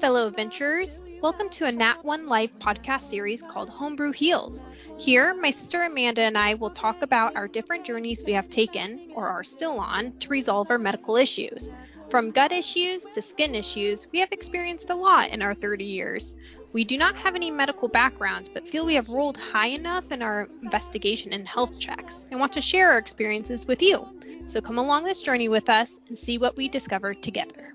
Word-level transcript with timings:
fellow 0.00 0.28
adventurers. 0.28 1.02
Welcome 1.20 1.48
to 1.50 1.64
a 1.64 1.72
Nat 1.72 2.04
One 2.04 2.28
Life 2.28 2.56
podcast 2.60 3.00
series 3.00 3.42
called 3.42 3.68
Homebrew 3.68 4.12
Heals. 4.12 4.64
Here, 4.96 5.34
my 5.34 5.50
sister 5.50 5.82
Amanda 5.82 6.22
and 6.22 6.38
I 6.38 6.54
will 6.54 6.70
talk 6.70 7.02
about 7.02 7.34
our 7.34 7.48
different 7.48 7.84
journeys 7.84 8.22
we 8.24 8.32
have 8.34 8.48
taken, 8.48 9.10
or 9.16 9.26
are 9.26 9.42
still 9.42 9.80
on, 9.80 10.16
to 10.20 10.28
resolve 10.28 10.70
our 10.70 10.78
medical 10.78 11.16
issues. 11.16 11.72
From 12.08 12.30
gut 12.30 12.52
issues 12.52 13.06
to 13.06 13.20
skin 13.20 13.56
issues, 13.56 14.06
we 14.12 14.20
have 14.20 14.30
experienced 14.30 14.90
a 14.90 14.94
lot 14.94 15.30
in 15.30 15.42
our 15.42 15.52
30 15.52 15.84
years. 15.84 16.36
We 16.72 16.84
do 16.84 16.96
not 16.96 17.18
have 17.18 17.34
any 17.34 17.50
medical 17.50 17.88
backgrounds, 17.88 18.48
but 18.48 18.68
feel 18.68 18.86
we 18.86 18.94
have 18.94 19.08
rolled 19.08 19.36
high 19.36 19.68
enough 19.68 20.12
in 20.12 20.22
our 20.22 20.48
investigation 20.62 21.32
and 21.32 21.48
health 21.48 21.76
checks 21.80 22.24
and 22.30 22.38
want 22.38 22.52
to 22.52 22.60
share 22.60 22.92
our 22.92 22.98
experiences 22.98 23.66
with 23.66 23.82
you. 23.82 24.08
So 24.46 24.60
come 24.60 24.78
along 24.78 25.04
this 25.04 25.22
journey 25.22 25.48
with 25.48 25.68
us 25.68 25.98
and 26.06 26.16
see 26.16 26.38
what 26.38 26.56
we 26.56 26.68
discover 26.68 27.14
together. 27.14 27.74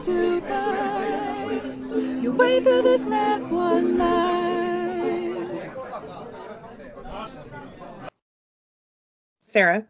Start 0.00 0.16
to 0.16 0.40
find 0.48 2.22
your 2.22 2.32
way 2.32 2.60
through 2.60 2.82
this 2.82 3.04
Nat 3.04 3.38
One 3.50 3.98
life. 3.98 4.16
Sarah, 9.38 9.84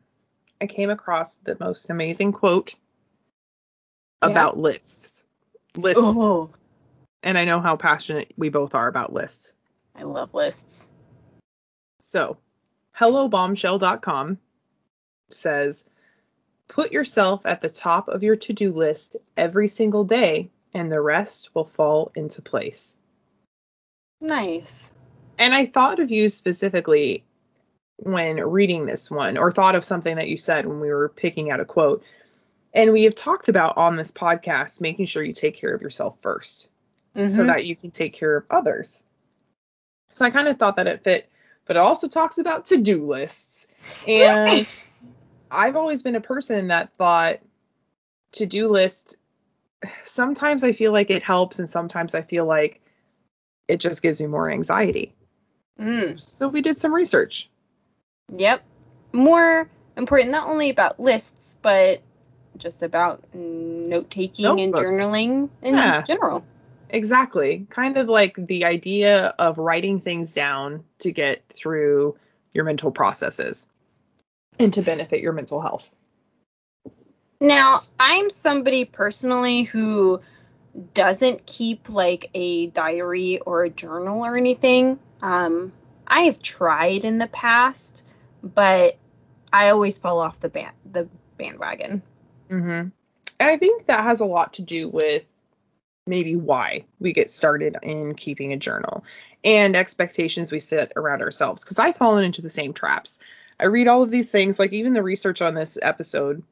I 0.61 0.67
came 0.67 0.91
across 0.91 1.39
the 1.39 1.57
most 1.61 1.91
amazing 1.91 2.33
quote 2.33 2.75
about 4.23 4.59
lists. 4.59 5.27
Lists. 5.77 6.01
Oh. 6.03 6.49
And 7.23 7.37
I 7.37 7.45
know 7.45 7.61
how 7.61 7.77
passionate 7.77 8.33
we 8.37 8.49
both 8.49 8.75
are 8.75 8.89
about 8.89 9.13
lists. 9.13 9.55
I 9.95 10.03
love 10.03 10.33
lists. 10.33 10.89
So, 12.01 12.39
hellobombshell.com 12.97 14.39
says, 15.29 15.87
put 16.81 16.93
yourself 16.93 17.45
at 17.45 17.61
the 17.61 17.69
top 17.69 18.09
of 18.09 18.23
your 18.23 18.37
to 18.37 18.55
do 18.55 18.73
list 18.73 19.17
every 19.37 19.69
single 19.69 20.05
day, 20.05 20.49
and 20.73 20.91
the 20.91 21.01
rest 21.01 21.55
will 21.55 21.67
fall 21.67 22.11
into 22.15 22.41
place. 22.41 22.97
Nice. 24.23 24.91
And 25.39 25.53
I 25.53 25.67
thought 25.67 26.01
of 26.01 26.11
you 26.11 26.31
specifically 26.31 27.23
when 27.97 28.37
reading 28.37 28.87
this 28.87 29.11
one, 29.11 29.37
or 29.37 29.53
thought 29.53 29.75
of 29.75 29.85
something 29.85 30.17
that 30.17 30.29
you 30.29 30.39
said 30.39 30.65
when 30.65 30.81
we 30.81 30.89
were 30.89 31.11
picking 31.11 31.51
out 31.51 31.61
a 31.61 31.67
quote. 31.67 32.03
And 32.73 32.93
we 32.93 33.05
have 33.05 33.15
talked 33.15 33.51
about 33.51 33.77
on 33.77 33.97
this 33.97 34.11
podcast 34.11 34.81
making 34.81 35.05
sure 35.05 35.23
you 35.23 35.35
take 35.35 35.57
care 35.57 35.75
of 35.75 35.83
yourself 35.83 36.17
1st 36.23 36.71
so 37.15 37.43
Mhm. 37.43 37.47
that 37.49 37.67
you 37.67 37.77
can 37.77 37.91
take 37.91 38.15
care 38.15 38.37
of 38.37 38.47
others. 38.49 39.05
So 40.09 40.25
I 40.25 40.31
kind 40.31 40.49
of 40.49 40.59
thought 40.59 40.77
that 40.77 40.87
it 40.87 41.05
fit, 41.05 41.29
but 41.67 41.77
it 41.77 41.81
also 41.81 42.09
talks 42.09 42.39
about 42.39 42.67
to 42.67 42.79
do 42.79 43.07
lists. 43.07 43.67
And 44.09 44.67
I've 45.51 45.77
always 45.77 46.03
been 46.03 46.17
a 46.17 46.21
person 46.21 46.69
that 46.69 46.95
thought 46.95 47.41
to 48.33 48.47
do 48.47 48.69
list, 48.69 49.17
sometimes 50.05 50.65
I 50.65 50.73
feel 50.73 50.93
like 50.93 51.11
it 51.11 51.23
helps, 51.23 51.59
and 51.59 51.69
sometimes 51.69 52.15
I 52.15 52.23
feel 52.23 52.47
like 52.47 52.81
it 53.69 53.79
just 53.79 54.03
gives 54.03 54.21
me 54.21 54.27
more 54.27 54.51
anxiety. 54.51 55.15
Mm. 55.79 56.21
So 56.21 56.49
we 56.49 56.61
did 56.61 56.79
some 56.79 56.93
research. 56.93 57.49
Yep. 58.37 58.63
More 59.13 59.69
important, 59.97 60.31
not 60.31 60.49
only 60.49 60.71
about 60.71 61.01
lists, 61.01 61.59
but 61.63 62.01
just 62.57 62.83
about 62.83 63.23
note 63.35 64.11
taking 64.11 64.61
and 64.61 64.75
journaling 64.75 65.49
in 65.63 65.75
Yeah. 65.75 66.03
general. 66.03 66.45
Exactly. 66.91 67.67
Kind 67.71 67.97
of 67.97 68.09
like 68.09 68.35
the 68.37 68.65
idea 68.65 69.35
of 69.39 69.59
writing 69.59 70.01
things 70.01 70.35
down 70.35 70.85
to 70.99 71.13
get 71.13 71.43
through 71.49 72.17
your 72.53 72.65
mental 72.65 72.91
processes 72.91 73.69
and 74.61 74.73
to 74.75 74.83
benefit 74.83 75.21
your 75.21 75.33
mental 75.33 75.61
health. 75.61 75.91
Now, 77.41 77.79
I'm 77.99 78.29
somebody 78.31 78.85
personally 78.85 79.63
who 79.63 80.21
doesn't 80.95 81.47
keep 81.47 81.89
like 81.89 82.31
a 82.35 82.67
diary 82.67 83.41
or 83.41 83.65
a 83.65 83.71
journal 83.71 84.25
or 84.25 84.37
anything. 84.37 84.99
Um, 85.23 85.73
I 86.07 86.23
have 86.23 86.43
tried 86.43 87.05
in 87.05 87.19
the 87.19 87.27
past, 87.27 88.05
but 88.43 88.99
I 89.53 89.71
always 89.71 89.99
fall 89.99 90.21
off 90.21 90.41
the 90.41 90.49
band 90.49 90.75
the 90.91 91.09
bandwagon. 91.39 92.03
Mm-hmm. 92.51 92.89
I 93.41 93.57
think 93.57 93.87
that 93.87 94.05
has 94.05 94.21
a 94.21 94.27
lot 94.27 94.55
to 94.55 94.63
do 94.63 94.89
with 94.89 95.25
maybe 96.07 96.37
why 96.37 96.85
we 96.99 97.13
get 97.13 97.31
started 97.31 97.77
in 97.83 98.15
keeping 98.15 98.53
a 98.53 98.57
journal 98.57 99.05
and 99.45 99.77
expectations 99.77 100.53
we 100.53 100.61
set 100.61 100.93
around 100.97 101.23
ourselves. 101.23 101.63
Because 101.63 101.79
I've 101.79 101.97
fallen 101.97 102.25
into 102.25 102.43
the 102.43 102.51
same 102.51 102.75
traps. 102.75 103.19
I 103.61 103.67
read 103.67 103.89
all 103.89 104.03
of 104.03 104.11
these 104.11 104.31
things, 104.31 104.59
like 104.59 104.73
even 104.73 104.95
the 104.95 105.03
research 105.03 105.43
on 105.43 105.55
this 105.55 105.77
episode 105.83 106.43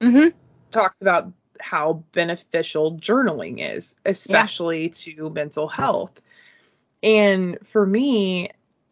Mm-hmm. 0.00 0.36
talks 0.70 1.00
about 1.02 1.32
how 1.60 2.04
beneficial 2.12 2.96
journaling 2.98 3.58
is, 3.76 3.94
especially 4.04 4.88
to 4.90 5.30
mental 5.30 5.68
health. 5.68 6.20
And 7.02 7.58
for 7.62 7.86
me, 7.86 8.50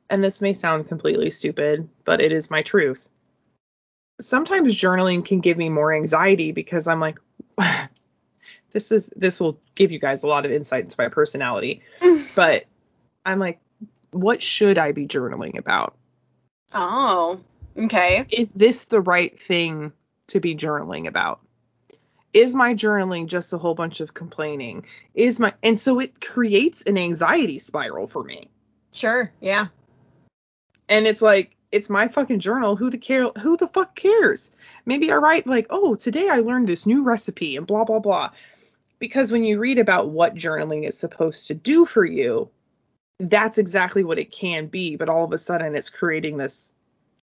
and 0.09 0.23
this 0.23 0.41
may 0.41 0.53
sound 0.53 0.89
completely 0.89 1.31
stupid, 1.31 1.89
but 2.05 2.21
it 2.23 2.31
is 2.33 2.51
my 2.51 2.63
truth. 2.63 3.09
Sometimes 4.21 4.79
journaling 4.79 5.25
can 5.25 5.41
give 5.41 5.57
me 5.57 5.69
more 5.69 5.93
anxiety 5.93 6.53
because 6.53 6.87
I'm 6.87 7.01
like, 7.01 7.19
this 8.71 8.93
is 8.93 9.13
this 9.17 9.41
will 9.41 9.59
give 9.75 9.93
you 9.93 9.99
guys 9.99 10.23
a 10.23 10.29
lot 10.29 10.47
of 10.47 10.53
insight 10.53 10.85
into 10.85 10.97
my 10.99 11.09
personality. 11.09 11.83
But 12.35 12.65
I'm 13.27 13.39
like, 13.39 13.61
what 14.13 14.43
should 14.43 14.79
I 14.79 14.93
be 14.93 15.07
journaling 15.07 15.59
about? 15.59 15.97
Oh, 16.73 17.41
okay. 17.77 18.27
is 18.31 18.55
this 18.55 18.87
the 18.87 19.01
right 19.01 19.39
thing 19.41 19.93
to 20.29 20.41
be 20.41 20.55
journaling 20.55 21.07
about? 21.07 21.41
Is 22.33 22.55
my 22.55 22.75
journaling 22.75 23.27
just 23.27 23.53
a 23.53 23.59
whole 23.59 23.75
bunch 23.75 24.01
of 24.01 24.15
complaining? 24.15 24.87
Is 25.15 25.39
my 25.39 25.53
and 25.63 25.79
so 25.79 26.01
it 26.01 26.21
creates 26.21 26.83
an 26.83 26.97
anxiety 26.97 27.59
spiral 27.59 28.07
for 28.07 28.25
me. 28.25 28.49
Sure. 28.93 29.31
Yeah. 29.41 29.67
And 30.89 31.07
it's 31.07 31.21
like 31.21 31.57
it's 31.71 31.91
my 31.91 32.09
fucking 32.09 32.41
journal. 32.41 32.77
Who 32.77 32.91
the 32.91 32.99
care 32.99 33.29
who 33.41 33.57
the 33.57 33.67
fuck 33.67 33.95
cares? 33.95 34.53
Maybe 34.87 35.13
I 35.13 35.17
write 35.17 35.47
like, 35.47 35.67
"Oh, 35.71 35.95
today 35.95 36.29
I 36.29 36.39
learned 36.39 36.69
this 36.69 36.87
new 36.87 37.03
recipe 37.03 37.57
and 37.57 37.67
blah 37.67 37.85
blah 37.85 37.99
blah." 37.99 38.31
Because 38.99 39.33
when 39.33 39.45
you 39.45 39.59
read 39.59 39.79
about 39.79 40.11
what 40.11 40.35
journaling 40.35 40.87
is 40.87 40.97
supposed 40.97 41.49
to 41.49 41.55
do 41.55 41.85
for 41.87 42.05
you, 42.05 42.51
that's 43.19 43.59
exactly 43.59 44.05
what 44.05 44.19
it 44.19 44.31
can 44.31 44.67
be, 44.67 44.97
but 44.97 45.09
all 45.09 45.25
of 45.25 45.33
a 45.33 45.39
sudden 45.39 45.75
it's 45.75 45.91
creating 45.91 46.37
this 46.37 46.73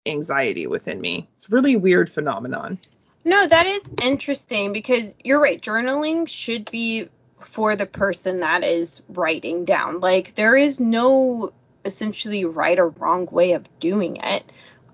anxiety 0.09 0.67
within 0.67 0.99
me. 0.99 1.27
It's 1.33 1.49
a 1.49 1.51
really 1.51 1.75
weird 1.75 2.09
phenomenon. 2.09 2.79
No, 3.25 3.45
that 3.45 3.65
is 3.65 3.89
interesting 4.01 4.73
because 4.73 5.15
you're 5.23 5.41
right. 5.41 5.61
Journaling 5.61 6.27
should 6.27 6.69
be 6.71 7.09
for 7.41 7.75
the 7.75 7.85
person 7.85 8.39
that 8.41 8.63
is 8.63 9.01
writing 9.09 9.65
down. 9.65 9.99
Like 9.99 10.35
there 10.35 10.55
is 10.55 10.79
no 10.79 11.51
essentially 11.85 12.45
right 12.45 12.79
or 12.79 12.89
wrong 12.89 13.27
way 13.31 13.53
of 13.53 13.67
doing 13.79 14.17
it. 14.17 14.43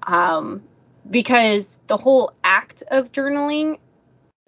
Um, 0.04 0.64
because 1.10 1.78
the 1.88 1.98
whole 1.98 2.34
act 2.44 2.84
of 2.90 3.12
journaling, 3.12 3.80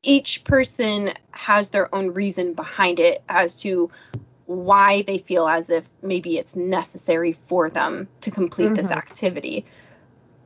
each 0.03 0.43
person 0.43 1.13
has 1.31 1.69
their 1.69 1.93
own 1.93 2.13
reason 2.13 2.53
behind 2.53 2.99
it 2.99 3.21
as 3.29 3.55
to 3.57 3.91
why 4.45 5.01
they 5.01 5.17
feel 5.17 5.47
as 5.47 5.69
if 5.69 5.87
maybe 6.01 6.37
it's 6.37 6.55
necessary 6.55 7.33
for 7.33 7.69
them 7.69 8.07
to 8.21 8.31
complete 8.31 8.75
this 8.75 8.87
Mhm. 8.87 8.97
activity. 8.97 9.65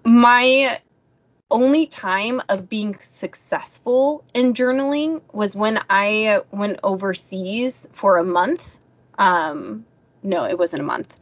My 0.04 0.80
only 1.50 1.86
time 1.86 2.42
of 2.50 2.70
being 2.70 2.98
successful 2.98 4.24
in 4.34 4.54
journaling 4.54 5.22
was 5.34 5.56
when 5.56 5.80
I 5.90 6.42
went 6.52 6.80
overseas 6.84 7.88
for 7.94 8.18
a 8.18 8.24
month. 8.24 8.78
Um, 9.18 9.86
no, 10.24 10.46
it 10.46 10.58
wasn't 10.58 10.82
a 10.82 10.86
month. 10.86 11.14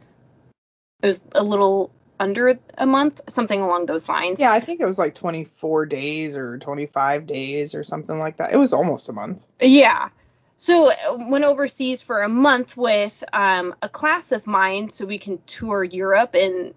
It 1.02 1.06
was 1.06 1.24
a 1.34 1.42
little 1.42 1.90
under 2.20 2.58
a 2.76 2.86
month, 2.86 3.22
something 3.28 3.60
along 3.60 3.86
those 3.86 4.08
lines. 4.08 4.38
Yeah, 4.38 4.52
I 4.52 4.60
think 4.60 4.80
it 4.80 4.86
was 4.86 4.98
like 4.98 5.14
24 5.14 5.86
days 5.86 6.36
or 6.36 6.58
25 6.58 7.26
days 7.26 7.74
or 7.74 7.82
something 7.82 8.18
like 8.18 8.36
that. 8.36 8.52
It 8.52 8.58
was 8.58 8.72
almost 8.72 9.08
a 9.08 9.12
month. 9.12 9.42
Yeah. 9.60 10.10
So 10.56 10.92
went 11.16 11.44
overseas 11.44 12.02
for 12.02 12.22
a 12.22 12.28
month 12.28 12.76
with 12.76 13.24
um, 13.32 13.74
a 13.80 13.88
class 13.88 14.30
of 14.32 14.46
mine 14.46 14.90
so 14.90 15.06
we 15.06 15.16
can 15.16 15.38
tour 15.46 15.82
Europe 15.82 16.34
and 16.34 16.74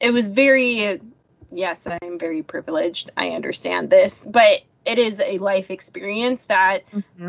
it 0.00 0.12
was 0.12 0.28
very 0.28 1.00
yes, 1.52 1.86
I 1.86 1.98
am 2.02 2.18
very 2.18 2.42
privileged. 2.42 3.10
I 3.16 3.30
understand 3.30 3.90
this, 3.90 4.24
but 4.24 4.62
it 4.84 4.98
is 4.98 5.20
a 5.20 5.38
life 5.38 5.70
experience 5.70 6.46
that 6.46 6.84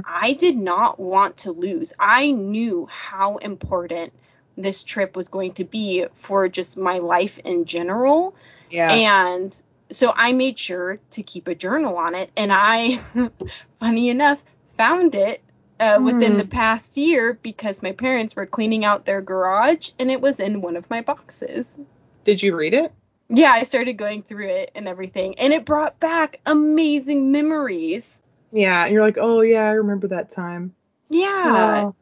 I 0.05 0.33
did 0.33 0.55
not 0.55 0.99
want 0.99 1.37
to 1.37 1.51
lose. 1.51 1.91
I 1.99 2.31
knew 2.31 2.87
how 2.89 3.37
important 3.37 4.13
this 4.57 4.83
trip 4.83 5.15
was 5.15 5.27
going 5.29 5.53
to 5.53 5.63
be 5.63 6.05
for 6.13 6.47
just 6.49 6.77
my 6.77 6.99
life 6.99 7.39
in 7.39 7.65
general. 7.65 8.35
Yeah. 8.69 8.91
And 8.91 9.61
so 9.89 10.13
I 10.15 10.33
made 10.33 10.57
sure 10.59 10.99
to 11.11 11.23
keep 11.23 11.47
a 11.47 11.55
journal 11.55 11.97
on 11.97 12.15
it. 12.15 12.31
And 12.37 12.51
I, 12.53 12.99
funny 13.79 14.09
enough, 14.09 14.43
found 14.77 15.15
it 15.15 15.41
uh, 15.79 15.99
within 16.01 16.33
Hmm. 16.33 16.37
the 16.37 16.45
past 16.45 16.95
year 16.95 17.37
because 17.41 17.81
my 17.81 17.91
parents 17.91 18.35
were 18.35 18.45
cleaning 18.45 18.85
out 18.85 19.05
their 19.05 19.21
garage 19.21 19.89
and 19.99 20.11
it 20.11 20.21
was 20.21 20.39
in 20.39 20.61
one 20.61 20.77
of 20.77 20.89
my 20.89 21.01
boxes. 21.01 21.75
Did 22.23 22.41
you 22.43 22.55
read 22.55 22.73
it? 22.73 22.91
Yeah, 23.29 23.51
I 23.51 23.63
started 23.63 23.93
going 23.93 24.23
through 24.23 24.49
it 24.49 24.71
and 24.75 24.87
everything, 24.87 25.39
and 25.39 25.53
it 25.53 25.65
brought 25.65 25.99
back 25.99 26.39
amazing 26.45 27.31
memories. 27.31 28.19
Yeah, 28.51 28.83
and 28.83 28.93
you're 28.93 29.01
like, 29.01 29.17
oh 29.19 29.41
yeah, 29.41 29.63
I 29.67 29.71
remember 29.73 30.07
that 30.09 30.31
time. 30.31 30.75
Yeah. 31.09 31.83
Oh, 31.85 31.95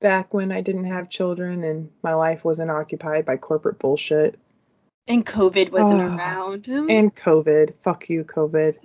back 0.00 0.34
when 0.34 0.52
I 0.52 0.60
didn't 0.60 0.84
have 0.84 1.08
children 1.08 1.64
and 1.64 1.90
my 2.02 2.14
life 2.14 2.44
wasn't 2.44 2.70
occupied 2.70 3.24
by 3.24 3.36
corporate 3.36 3.78
bullshit. 3.78 4.38
And 5.08 5.24
COVID 5.24 5.70
wasn't 5.70 6.00
Oh, 6.00 6.16
around. 6.16 6.64
Mm. 6.64 6.90
And 6.90 7.14
COVID. 7.14 7.74
Fuck 7.82 8.08
you, 8.10 8.24
COVID. 8.24 8.76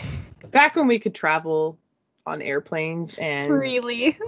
Back 0.50 0.76
when 0.76 0.86
we 0.86 0.98
could 0.98 1.14
travel 1.14 1.78
on 2.26 2.42
airplanes 2.42 3.14
and 3.16 3.46
Freely. 3.46 4.18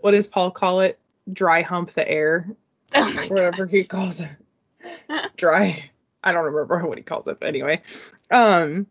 what 0.00 0.10
does 0.12 0.26
Paul 0.26 0.50
call 0.50 0.80
it? 0.80 0.98
Dry 1.32 1.62
hump 1.62 1.92
the 1.92 2.08
air. 2.08 2.48
Oh 2.94 3.12
my 3.14 3.26
whatever 3.28 3.66
he 3.66 3.84
calls 3.84 4.20
it. 4.20 4.30
Dry. 5.36 5.90
I 6.22 6.32
don't 6.32 6.44
remember 6.44 6.86
what 6.86 6.98
he 6.98 7.04
calls 7.04 7.28
it, 7.28 7.38
but 7.40 7.48
anyway. 7.48 7.82
Um 8.30 8.86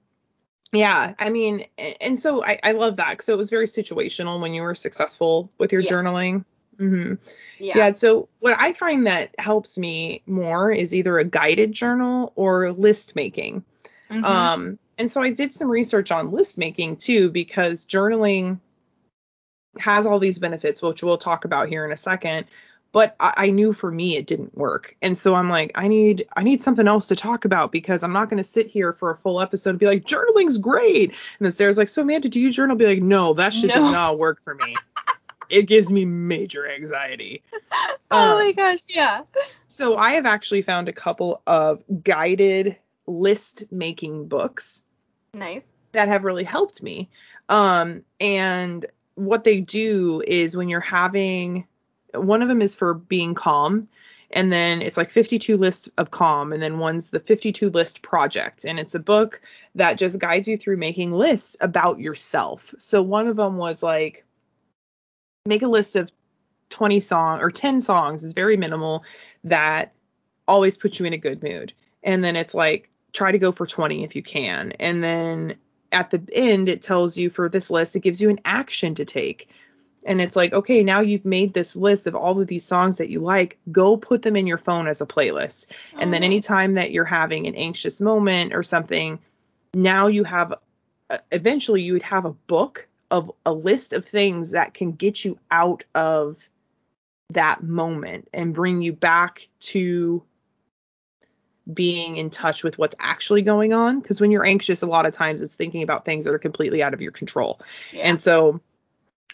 yeah, 0.74 1.14
I 1.20 1.30
mean, 1.30 1.64
and 2.02 2.20
so 2.20 2.44
I, 2.44 2.60
I 2.64 2.72
love 2.74 2.98
that. 2.98 3.22
So 3.22 3.34
it 3.34 3.38
was 3.38 3.50
very 3.50 3.68
situational 3.68 4.42
when 4.42 4.54
you 4.54 4.62
were 4.62 4.76
successful 4.76 5.52
with 5.58 5.72
your 5.72 5.82
journaling. 5.84 6.44
hmm 6.78 7.14
Yeah. 7.60 7.78
Yeah. 7.78 7.92
So 7.94 8.28
what 8.40 8.56
I 8.60 8.74
find 8.74 9.08
that 9.08 9.34
helps 9.40 9.78
me 9.78 10.22
more 10.26 10.72
is 10.72 10.94
either 10.94 11.18
a 11.18 11.24
guided 11.24 11.72
journal 11.72 12.34
or 12.36 12.72
list 12.72 13.16
making. 13.16 13.64
Mhm. 14.10 14.24
Um, 14.24 14.80
and 14.98 15.10
so 15.10 15.22
I 15.22 15.32
did 15.32 15.54
some 15.54 15.70
research 15.70 16.12
on 16.12 16.32
list 16.32 16.58
making 16.58 16.98
too, 16.98 17.30
because 17.30 17.86
journaling 17.86 18.60
has 19.78 20.06
all 20.06 20.20
these 20.20 20.40
benefits, 20.40 20.82
which 20.82 21.04
we'll 21.04 21.18
talk 21.18 21.46
about 21.46 21.70
here 21.70 21.86
in 21.86 21.92
a 21.92 21.98
second. 21.98 22.46
But 22.96 23.14
I, 23.20 23.34
I 23.36 23.50
knew 23.50 23.74
for 23.74 23.92
me 23.92 24.16
it 24.16 24.26
didn't 24.26 24.58
work, 24.58 24.96
and 25.02 25.18
so 25.18 25.36
I'm 25.36 25.50
like, 25.50 25.74
I 25.76 25.90
need 25.90 26.26
I 26.38 26.44
need 26.44 26.62
something 26.62 26.88
else 26.88 27.10
to 27.10 27.16
talk 27.18 27.44
about 27.44 27.74
because 27.74 28.04
I'm 28.04 28.14
not 28.14 28.30
going 28.30 28.38
to 28.38 28.44
sit 28.46 28.68
here 28.68 28.94
for 28.94 29.12
a 29.12 29.18
full 29.18 29.42
episode 29.42 29.72
and 29.72 29.80
be 29.80 29.86
like, 29.86 30.06
journaling's 30.06 30.58
great, 30.58 31.10
and 31.10 31.46
then 31.46 31.52
Sarah's 31.52 31.78
like, 31.78 31.90
so 31.90 32.04
Amanda, 32.04 32.30
do 32.30 32.40
you 32.40 32.54
journal? 32.54 32.78
Be 32.78 32.86
like, 32.86 33.02
no, 33.02 33.34
that 33.34 33.54
shit 33.54 33.68
No. 33.68 33.76
does 33.82 33.92
not 33.92 34.18
work 34.18 34.42
for 34.46 34.56
me. 34.56 34.74
it 35.50 35.64
gives 35.64 35.92
me 35.92 36.06
major 36.06 36.72
anxiety. 36.72 37.44
oh 38.12 38.32
um, 38.32 38.38
my 38.40 38.54
gosh, 38.54 38.80
yeah. 38.88 39.24
So 39.68 39.98
I 39.98 40.12
have 40.12 40.26
actually 40.26 40.62
found 40.62 40.88
a 40.88 40.94
couple 40.94 41.42
of 41.48 41.84
guided 42.02 42.78
list 43.08 43.66
making 43.72 44.30
books 44.30 44.86
Nice. 45.34 45.66
that 45.92 46.08
have 46.08 46.24
really 46.24 46.46
helped 46.46 46.82
me. 46.82 47.10
Um, 47.50 48.04
and 48.22 48.86
what 49.16 49.44
they 49.44 49.60
do 49.60 50.24
is 50.26 50.56
when 50.56 50.70
you're 50.70 50.80
having 50.80 51.68
one 52.16 52.42
of 52.42 52.48
them 52.48 52.62
is 52.62 52.76
for 52.76 52.94
being 52.94 53.34
calm, 53.34 53.88
and 54.32 54.52
then 54.52 54.82
it's 54.82 54.98
like 54.98 55.10
52 55.10 55.58
lists 55.58 55.90
of 55.98 56.12
calm, 56.12 56.52
and 56.52 56.62
then 56.62 56.80
one's 56.80 57.10
the 57.12 57.20
52 57.20 57.70
list 57.70 58.02
project, 58.02 58.66
and 58.66 58.80
it's 58.80 58.96
a 58.96 59.00
book 59.00 59.42
that 59.76 59.98
just 59.98 60.20
guides 60.20 60.48
you 60.48 60.58
through 60.58 60.78
making 60.78 61.12
lists 61.12 61.56
about 61.62 62.00
yourself. 62.00 62.74
So 62.78 63.02
one 63.02 63.28
of 63.28 63.36
them 63.36 63.58
was 63.58 63.84
like 63.84 64.26
make 65.46 65.62
a 65.62 65.68
list 65.68 65.96
of 65.96 66.12
20 66.70 67.00
song 67.00 67.42
or 67.42 67.52
10 67.52 67.82
songs 67.82 68.24
is 68.24 68.34
very 68.34 68.58
minimal 68.58 69.04
that 69.44 69.94
always 70.48 70.78
put 70.78 71.00
you 71.00 71.06
in 71.06 71.14
a 71.14 71.18
good 71.18 71.44
mood. 71.44 71.74
And 72.04 72.24
then 72.24 72.36
it's 72.36 72.54
like 72.54 72.90
try 73.14 73.32
to 73.32 73.40
go 73.40 73.52
for 73.52 73.66
20 73.66 74.04
if 74.04 74.16
you 74.16 74.24
can. 74.24 74.74
And 74.74 75.04
then 75.04 75.56
at 75.92 76.10
the 76.10 76.22
end 76.34 76.68
it 76.68 76.82
tells 76.82 77.18
you 77.18 77.30
for 77.30 77.48
this 77.48 77.70
list 77.70 77.96
it 77.96 78.02
gives 78.02 78.22
you 78.22 78.30
an 78.30 78.40
action 78.46 78.96
to 78.96 79.06
take. 79.06 79.50
And 80.06 80.22
it's 80.22 80.36
like, 80.36 80.54
okay, 80.54 80.84
now 80.84 81.02
you've 81.02 81.26
made 81.26 81.54
this 81.54 81.76
list 81.76 82.06
of 82.06 82.16
all 82.16 82.40
of 82.40 82.48
these 82.48 82.64
songs 82.64 82.98
that 82.98 83.10
you 83.10 83.20
like, 83.20 83.58
go 83.72 83.98
put 83.98 84.22
them 84.22 84.36
in 84.36 84.46
your 84.46 84.60
phone 84.60 84.88
as 84.88 85.02
a 85.02 85.06
playlist. 85.06 85.66
and 85.98 86.14
then 86.14 86.22
Oh, 86.22 86.26
anytime 86.26 86.76
that 86.76 86.92
you're 86.92 87.04
having 87.04 87.48
an 87.48 87.56
anxious 87.56 88.00
moment 88.00 88.54
or 88.56 88.62
something, 88.62 89.20
now 89.74 90.08
you 90.08 90.24
have 90.24 90.54
uh, 91.10 91.18
eventually 91.32 91.82
you 91.82 91.94
would 91.94 92.04
have 92.04 92.26
a 92.26 92.32
book 92.32 92.88
of 93.12 93.32
a 93.46 93.54
list 93.54 93.94
of 93.94 94.06
things 94.06 94.52
that 94.52 94.74
can 94.74 94.92
get 94.92 95.26
you 95.26 95.38
out 95.52 95.84
of 95.94 96.38
that 97.32 97.64
moment 97.64 98.28
and 98.34 98.54
bring 98.54 98.82
you 98.82 98.94
back 98.94 99.48
to 99.60 100.24
being 101.72 102.18
in 102.18 102.30
touch 102.30 102.64
with 102.64 102.78
what's 102.78 102.96
actually 103.00 103.42
going 103.42 103.74
on 103.74 104.00
because 104.00 104.22
when 104.22 104.30
you're 104.32 104.46
anxious 104.46 104.84
a 104.84 104.86
lot 104.88 105.08
of 105.08 105.12
times 105.12 105.42
it's 105.42 105.56
thinking 105.56 105.82
about 105.82 106.06
things 106.06 106.26
that 106.26 106.34
are 106.34 106.40
completely 106.40 106.84
out 106.84 106.94
of 106.94 107.02
your 107.02 107.12
control 107.12 107.60
Yeah. 107.92 108.04
and 108.04 108.22
so 108.22 108.62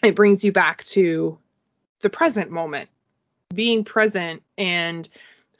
it 0.02 0.14
brings 0.14 0.44
you 0.44 0.52
back 0.52 0.84
to 0.84 1.38
the 2.00 2.10
present 2.10 2.50
moment, 2.50 2.88
being 3.54 3.84
present 3.84 4.42
and 4.58 5.08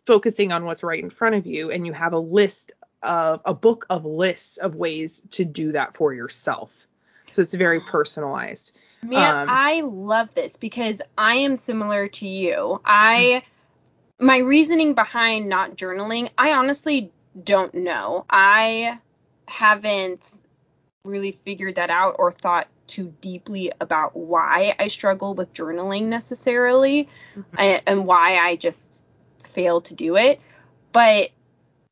focusing 0.07 0.53
on 0.53 0.65
what's 0.65 0.83
right 0.83 1.03
in 1.03 1.11
front 1.11 1.35
of 1.35 1.47
you. 1.47 1.71
And 1.71 1.87
you 1.87 1.93
have 1.93 2.13
a 2.13 2.19
list 2.19 2.73
of 3.03 3.41
a 3.45 3.55
book 3.55 3.87
of 3.91 4.05
lists 4.05 4.57
of 4.57 4.75
ways 4.75 5.23
to 5.33 5.45
do 5.45 5.73
that 5.73 5.97
for 5.97 6.13
yourself. 6.13 6.71
So 7.31 7.43
it's 7.43 7.55
very 7.55 7.81
personalized. 7.81 8.77
Man, 9.03 9.37
Um, 9.37 9.49
I 9.51 9.81
love 9.81 10.33
this 10.35 10.57
because 10.57 11.03
I 11.19 11.35
am 11.37 11.57
similar 11.57 12.09
to 12.09 12.27
you. 12.27 12.81
I 12.85 13.43
my 14.21 14.39
reasoning 14.39 14.95
behind 14.95 15.49
not 15.49 15.77
journaling, 15.77 16.31
I 16.39 16.53
honestly 16.53 17.11
don't 17.43 17.75
know. 17.75 18.25
I 18.31 18.99
haven't 19.49 20.43
really 21.05 21.33
figured 21.33 21.75
that 21.75 21.91
out 21.91 22.17
or 22.19 22.31
thought 22.31 22.69
too 22.93 23.15
deeply 23.23 23.73
about 23.81 24.15
why 24.15 24.75
I 24.79 24.89
struggle 24.89 25.35
with 25.35 25.55
journaling 25.55 26.05
necessarily 26.05 27.09
mm-hmm. 27.35 27.57
and, 27.59 27.83
and 27.87 28.07
why 28.07 28.37
I 28.37 28.57
just 28.57 29.03
fail 29.45 29.81
to 29.83 29.95
do 29.95 30.17
it. 30.19 30.41
But 30.93 31.31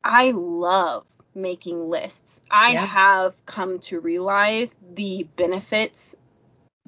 I 0.03 0.29
love 0.29 1.05
making 1.33 1.89
lists. 1.89 2.43
I 2.51 2.73
Yeah. 2.73 2.85
have 2.85 3.45
come 3.47 3.79
to 3.79 3.99
realize 3.99 4.75
the 4.93 5.27
benefits 5.37 6.15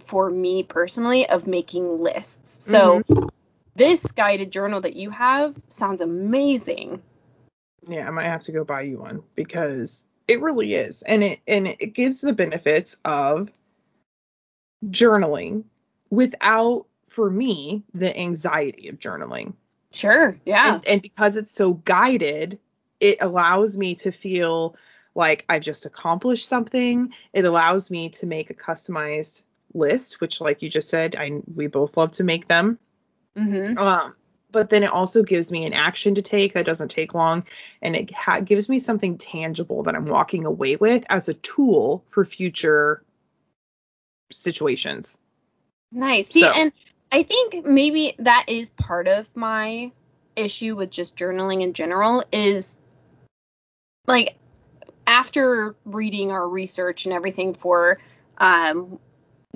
for 0.06 0.30
me 0.30 0.62
personally 0.62 1.28
of 1.28 1.48
making 1.48 2.04
lists. 2.04 2.64
So 2.64 3.00
mm-hmm. 3.00 3.28
this 3.76 4.12
guided 4.12 4.52
journal 4.52 4.82
that 4.82 4.96
you 4.96 5.10
have 5.10 5.56
sounds 5.70 6.02
amazing. 6.02 7.02
Yeah, 7.88 8.08
I 8.08 8.12
might 8.12 8.26
have 8.26 8.44
to 8.44 8.52
go 8.52 8.64
buy 8.64 8.82
you 8.82 9.00
one 9.00 9.24
because 9.34 10.06
it 10.28 10.40
really 10.40 10.76
is. 10.76 11.02
And 11.02 11.24
it 11.24 11.40
and 11.48 11.68
it 11.80 11.96
gives 11.96 12.22
the 12.22 12.34
benefits 12.34 12.98
of 13.04 13.52
journaling 14.90 15.64
without 16.10 16.86
for 17.08 17.30
me 17.30 17.84
the 17.94 18.16
anxiety 18.18 18.90
of 18.90 19.00
journaling. 19.00 19.54
Sure. 19.92 20.38
Yeah. 20.46 20.76
and, 20.76 20.88
and 20.88 21.02
because 21.02 21.38
it's 21.38 21.52
so 21.52 21.74
guided 21.74 22.60
it 23.04 23.18
allows 23.22 23.78
me 23.78 23.96
to 23.96 24.12
feel 24.12 24.76
like 25.14 25.46
i've 25.50 25.62
just 25.62 25.86
accomplished 25.86 26.48
something 26.48 27.14
it 27.34 27.46
allows 27.46 27.92
me 27.92 28.10
to 28.10 28.26
make 28.26 28.50
a 28.50 28.54
customized 28.54 29.44
list 29.74 30.22
which 30.22 30.40
like 30.40 30.62
you 30.62 30.70
just 30.70 30.90
said 30.90 31.16
i 31.16 31.32
we 31.54 31.68
both 31.68 31.98
love 31.98 32.12
to 32.14 32.24
make 32.24 32.48
them 32.48 32.80
mm-hmm. 33.38 33.78
um 33.78 34.16
but 34.52 34.70
then 34.70 34.84
it 34.84 34.92
also 34.92 35.24
gives 35.24 35.52
me 35.52 35.66
an 35.66 35.74
action 35.74 36.16
to 36.16 36.22
take 36.22 36.54
that 36.54 36.66
doesn't 36.66 36.90
take 36.90 37.14
long 37.14 37.44
and 37.82 37.96
it 37.96 38.14
ha- 38.14 38.40
gives 38.40 38.70
me 38.70 38.80
something 38.80 39.18
tangible 39.18 39.84
that 39.84 39.96
i'm 39.96 40.06
walking 40.06 40.46
away 40.46 40.76
with 40.78 41.04
as 41.10 41.28
a 41.28 41.34
tool 41.36 42.06
for 42.10 42.24
future 42.24 43.04
situations. 44.32 45.20
Nice. 45.92 46.30
See, 46.30 46.42
So- 46.42 46.52
and 46.56 46.72
I 47.12 47.24
think 47.24 47.66
maybe 47.66 48.16
that 48.20 48.46
is 48.48 48.70
part 48.70 49.08
of 49.08 49.30
my 49.36 49.92
issue 50.36 50.76
with 50.76 50.90
just 50.90 51.16
journaling 51.16 51.62
in 51.62 51.74
general 51.74 52.24
is 52.32 52.80
like 54.08 54.36
after 55.06 55.76
reading 55.86 56.32
our 56.32 56.48
research 56.48 57.06
and 57.06 57.14
everything 57.14 57.54
for 57.54 58.00
um 58.40 59.00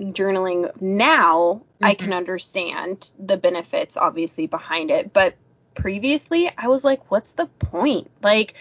journaling 0.00 0.70
now 0.80 1.62
I 1.82 1.94
Mhm. 1.94 1.98
can 1.98 2.12
understand 2.12 3.10
the 3.18 3.36
benefits 3.36 3.96
obviously 3.96 4.46
behind 4.46 4.92
it. 4.92 5.12
But 5.12 5.34
previously 5.74 6.48
I 6.56 6.68
was 6.68 6.84
like 6.84 7.10
what's 7.10 7.32
the 7.32 7.46
point? 7.46 8.08
Like 8.22 8.54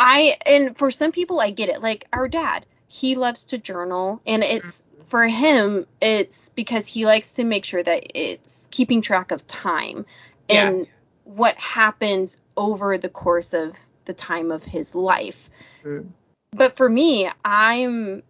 I 0.00 0.36
and 0.44 0.76
for 0.76 0.90
some 0.90 1.12
people 1.12 1.38
I 1.40 1.50
get 1.50 1.68
it. 1.68 1.80
Like 1.80 2.08
our 2.12 2.26
dad 2.26 2.66
he 2.88 3.14
loves 3.14 3.44
to 3.44 3.58
journal 3.58 4.20
and 4.26 4.42
it's 4.42 4.86
for 5.12 5.28
him 5.28 5.84
it's 6.00 6.48
because 6.54 6.86
he 6.86 7.04
likes 7.04 7.34
to 7.34 7.44
make 7.44 7.66
sure 7.66 7.82
that 7.82 8.02
it's 8.14 8.66
keeping 8.70 9.02
track 9.02 9.30
of 9.30 9.46
time 9.46 10.06
Yeah. 10.48 10.68
and 10.70 10.86
what 11.24 11.58
happens 11.58 12.40
over 12.56 12.96
the 12.96 13.10
course 13.10 13.52
of 13.52 13.76
the 14.06 14.14
time 14.14 14.50
of 14.50 14.64
his 14.64 14.94
life 14.94 15.50
Mm. 15.84 16.08
but 16.52 16.76
for 16.78 16.88
me 16.88 17.28
i'm 17.44 18.22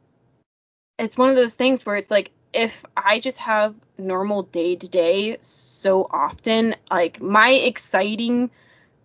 it's 0.98 1.16
one 1.16 1.30
of 1.30 1.36
those 1.36 1.54
things 1.54 1.86
where 1.86 1.94
it's 1.94 2.10
like 2.10 2.32
if 2.52 2.84
i 2.96 3.20
just 3.20 3.38
have 3.38 3.76
normal 3.96 4.42
day 4.42 4.74
to 4.74 4.88
day 4.88 5.36
so 5.40 6.08
often 6.10 6.74
like 6.90 7.20
my 7.22 7.50
exciting 7.50 8.50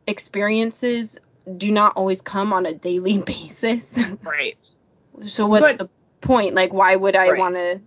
experiences 0.08 1.20
do 1.58 1.72
not 1.72 1.94
always 1.96 2.22
come 2.22 2.54
on 2.54 2.66
a 2.66 2.74
daily 2.74 3.22
basis 3.34 4.00
right 4.24 4.58
so 5.28 5.46
what's 5.46 5.74
But- 5.74 5.78
the 5.78 5.90
point 6.28 6.54
like 6.56 6.74
why 6.74 6.96
would 6.96 7.16
i 7.16 7.30
Right. 7.30 7.40
want 7.40 7.56
to 7.56 7.80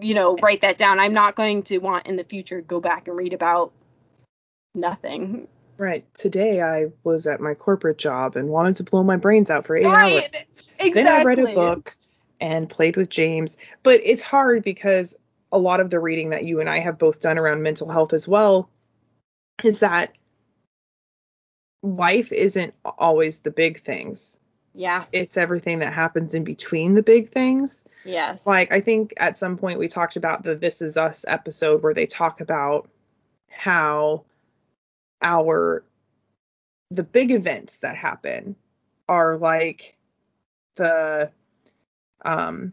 you 0.00 0.14
know 0.14 0.36
write 0.36 0.62
that 0.62 0.78
down 0.78 0.98
i'm 0.98 1.12
not 1.12 1.36
going 1.36 1.62
to 1.64 1.78
want 1.78 2.06
in 2.06 2.16
the 2.16 2.24
future 2.24 2.60
go 2.62 2.80
back 2.80 3.06
and 3.08 3.16
read 3.16 3.32
about 3.32 3.72
nothing 4.74 5.46
Right. 5.76 6.04
Today 6.14 6.62
I 6.62 6.92
was 7.02 7.26
at 7.26 7.40
my 7.40 7.54
corporate 7.54 7.98
job 7.98 8.36
and 8.36 8.48
wanted 8.48 8.76
to 8.76 8.84
blow 8.84 9.02
my 9.02 9.16
brains 9.16 9.50
out 9.50 9.64
for 9.66 9.76
eight 9.76 9.84
Right. 9.84 9.92
hours. 9.92 10.44
Exactly. 10.78 10.92
Then 10.92 11.06
I 11.08 11.24
read 11.24 11.38
a 11.40 11.52
book 11.52 11.96
and 12.40 12.70
played 12.70 12.96
with 12.96 13.08
James. 13.08 13.56
But 13.82 14.00
it's 14.04 14.22
hard 14.22 14.62
because 14.62 15.16
a 15.50 15.58
lot 15.58 15.80
of 15.80 15.90
the 15.90 15.98
reading 15.98 16.30
that 16.30 16.44
you 16.44 16.60
and 16.60 16.70
I 16.70 16.78
have 16.78 16.96
both 16.96 17.20
done 17.20 17.38
around 17.38 17.62
mental 17.62 17.88
health 17.90 18.12
as 18.12 18.28
well 18.28 18.70
is 19.64 19.80
that 19.80 20.12
life 21.82 22.30
isn't 22.30 22.72
always 22.84 23.40
the 23.40 23.50
big 23.50 23.80
things. 23.80 24.38
Yeah. 24.74 25.04
It's 25.12 25.36
everything 25.36 25.78
that 25.78 25.92
happens 25.92 26.34
in 26.34 26.42
between 26.44 26.94
the 26.94 27.02
big 27.02 27.30
things. 27.30 27.86
Yes. 28.04 28.46
Like 28.46 28.72
I 28.72 28.80
think 28.80 29.14
at 29.16 29.38
some 29.38 29.56
point 29.56 29.78
we 29.78 29.88
talked 29.88 30.16
about 30.16 30.42
the 30.42 30.56
This 30.56 30.82
Is 30.82 30.96
Us 30.96 31.24
episode 31.28 31.82
where 31.82 31.94
they 31.94 32.06
talk 32.06 32.40
about 32.40 32.88
how 33.48 34.24
our 35.22 35.84
the 36.90 37.04
big 37.04 37.30
events 37.30 37.80
that 37.80 37.96
happen 37.96 38.56
are 39.08 39.36
like 39.36 39.96
the 40.74 41.30
um 42.24 42.72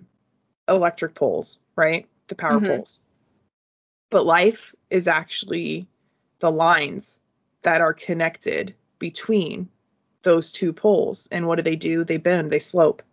electric 0.67 1.13
poles, 1.13 1.60
right? 1.75 2.08
The 2.27 2.36
power 2.36 2.60
Mhm. 2.60 2.67
poles. 2.67 3.01
But 4.10 4.25
life 4.25 4.74
is 4.89 5.08
actually 5.08 5.88
the 6.39 6.51
lines 6.51 7.20
that 7.62 7.81
are 7.81 7.93
connected 7.93 8.74
between 9.00 9.70
those 10.24 10.51
two 10.51 10.74
poles. 10.74 11.28
And 11.32 11.48
what 11.48 11.56
do 11.56 11.62
they 11.63 11.75
do? 11.75 12.04
They 12.04 12.18
bend, 12.18 12.51
they 12.51 12.60
slope. 12.60 13.04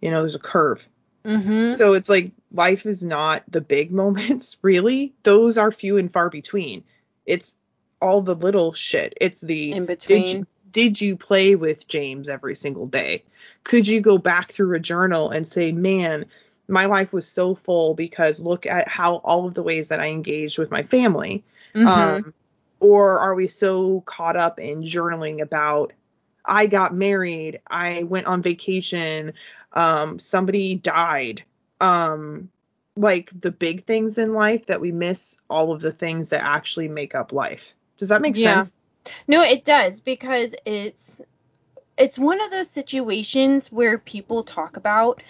You 0.00 0.10
know, 0.10 0.20
there's 0.20 0.34
a 0.34 0.40
curve. 0.40 0.86
Mm-hmm. 1.24 1.74
So 1.76 1.94
it's 1.94 2.08
like 2.08 2.32
life 2.52 2.86
is 2.86 3.02
not 3.02 3.42
the 3.48 3.60
big 3.60 3.90
moments, 4.02 4.56
really. 4.62 5.14
Those 5.22 5.58
are 5.58 5.72
few 5.72 5.96
and 5.98 6.12
far 6.12 6.30
between. 6.30 6.84
It's 7.26 7.54
all 8.00 8.20
the 8.20 8.34
little 8.34 8.72
shit. 8.72 9.14
It's 9.20 9.40
the 9.40 9.72
In 9.72 9.86
between. 9.86 10.22
did 10.22 10.30
you, 10.32 10.46
did 10.70 11.00
you 11.00 11.16
play 11.16 11.54
with 11.54 11.88
James 11.88 12.28
every 12.28 12.54
single 12.54 12.86
day? 12.86 13.24
Could 13.62 13.88
you 13.88 14.00
go 14.02 14.18
back 14.18 14.52
through 14.52 14.76
a 14.76 14.80
journal 14.80 15.30
and 15.30 15.46
say, 15.46 15.72
man, 15.72 16.26
my 16.68 16.86
life 16.86 17.12
was 17.12 17.26
so 17.26 17.54
full 17.54 17.94
because 17.94 18.40
look 18.40 18.66
at 18.66 18.88
how 18.88 19.16
all 19.16 19.46
of 19.46 19.54
the 19.54 19.62
ways 19.62 19.88
that 19.88 20.00
I 20.00 20.06
engaged 20.08 20.58
with 20.58 20.70
my 20.70 20.82
family. 20.82 21.44
Mhm. 21.74 21.86
Um, 21.86 22.34
or 22.80 23.18
are 23.18 23.34
we 23.34 23.48
so 23.48 24.02
caught 24.02 24.36
up 24.36 24.58
in 24.58 24.82
journaling 24.82 25.40
about 25.40 25.92
I 26.44 26.66
got 26.66 26.94
married, 26.94 27.60
I 27.66 28.02
went 28.04 28.26
on 28.26 28.42
vacation, 28.42 29.32
um, 29.72 30.18
somebody 30.18 30.74
died, 30.74 31.42
um, 31.80 32.50
like 32.96 33.30
the 33.38 33.50
big 33.50 33.84
things 33.84 34.18
in 34.18 34.34
life 34.34 34.66
that 34.66 34.80
we 34.80 34.92
miss 34.92 35.38
all 35.50 35.72
of 35.72 35.80
the 35.80 35.92
things 35.92 36.30
that 36.30 36.42
actually 36.44 36.88
make 36.88 37.14
up 37.14 37.32
life. 37.32 37.74
Does 37.98 38.10
that 38.10 38.22
make 38.22 38.36
Yeah. 38.36 38.62
sense? 38.62 38.78
No, 39.26 39.42
it 39.42 39.64
does 39.64 40.00
because 40.00 40.54
it's 40.64 41.20
it's 41.96 42.18
one 42.18 42.40
of 42.40 42.50
those 42.50 42.70
situations 42.70 43.70
where 43.70 43.98
people 43.98 44.42
talk 44.42 44.76
about 44.76 45.22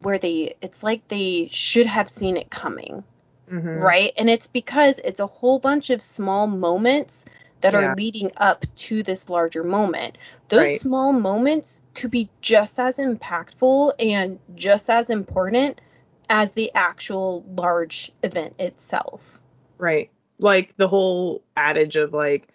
where 0.00 0.18
they 0.18 0.54
it's 0.62 0.82
like 0.82 1.06
they 1.08 1.48
should 1.50 1.86
have 1.86 2.08
seen 2.08 2.36
it 2.36 2.50
coming, 2.50 3.02
Mhm. 3.50 3.80
right? 3.82 4.12
And 4.18 4.28
it's 4.30 4.46
because 4.46 4.98
it's 5.00 5.20
a 5.20 5.26
whole 5.26 5.58
bunch 5.58 5.90
of 5.90 6.02
small 6.02 6.46
moments 6.46 7.24
that 7.60 7.72
Yeah. 7.72 7.92
are 7.92 7.94
leading 7.96 8.30
up 8.38 8.64
to 8.74 9.02
this 9.02 9.28
larger 9.28 9.62
moment. 9.64 10.16
Those 10.48 10.60
Right. 10.60 10.80
small 10.80 11.12
moments 11.12 11.80
could 11.94 12.10
be 12.10 12.28
just 12.40 12.78
as 12.80 12.98
impactful 12.98 13.92
and 13.98 14.38
just 14.54 14.88
as 14.90 15.10
important 15.10 15.80
as 16.28 16.52
the 16.52 16.70
actual 16.74 17.44
large 17.56 18.12
event 18.22 18.54
itself. 18.60 19.38
Right. 19.78 20.10
Like 20.38 20.76
the 20.76 20.88
whole 20.88 21.42
adage 21.56 21.96
of 21.96 22.12
like, 22.12 22.48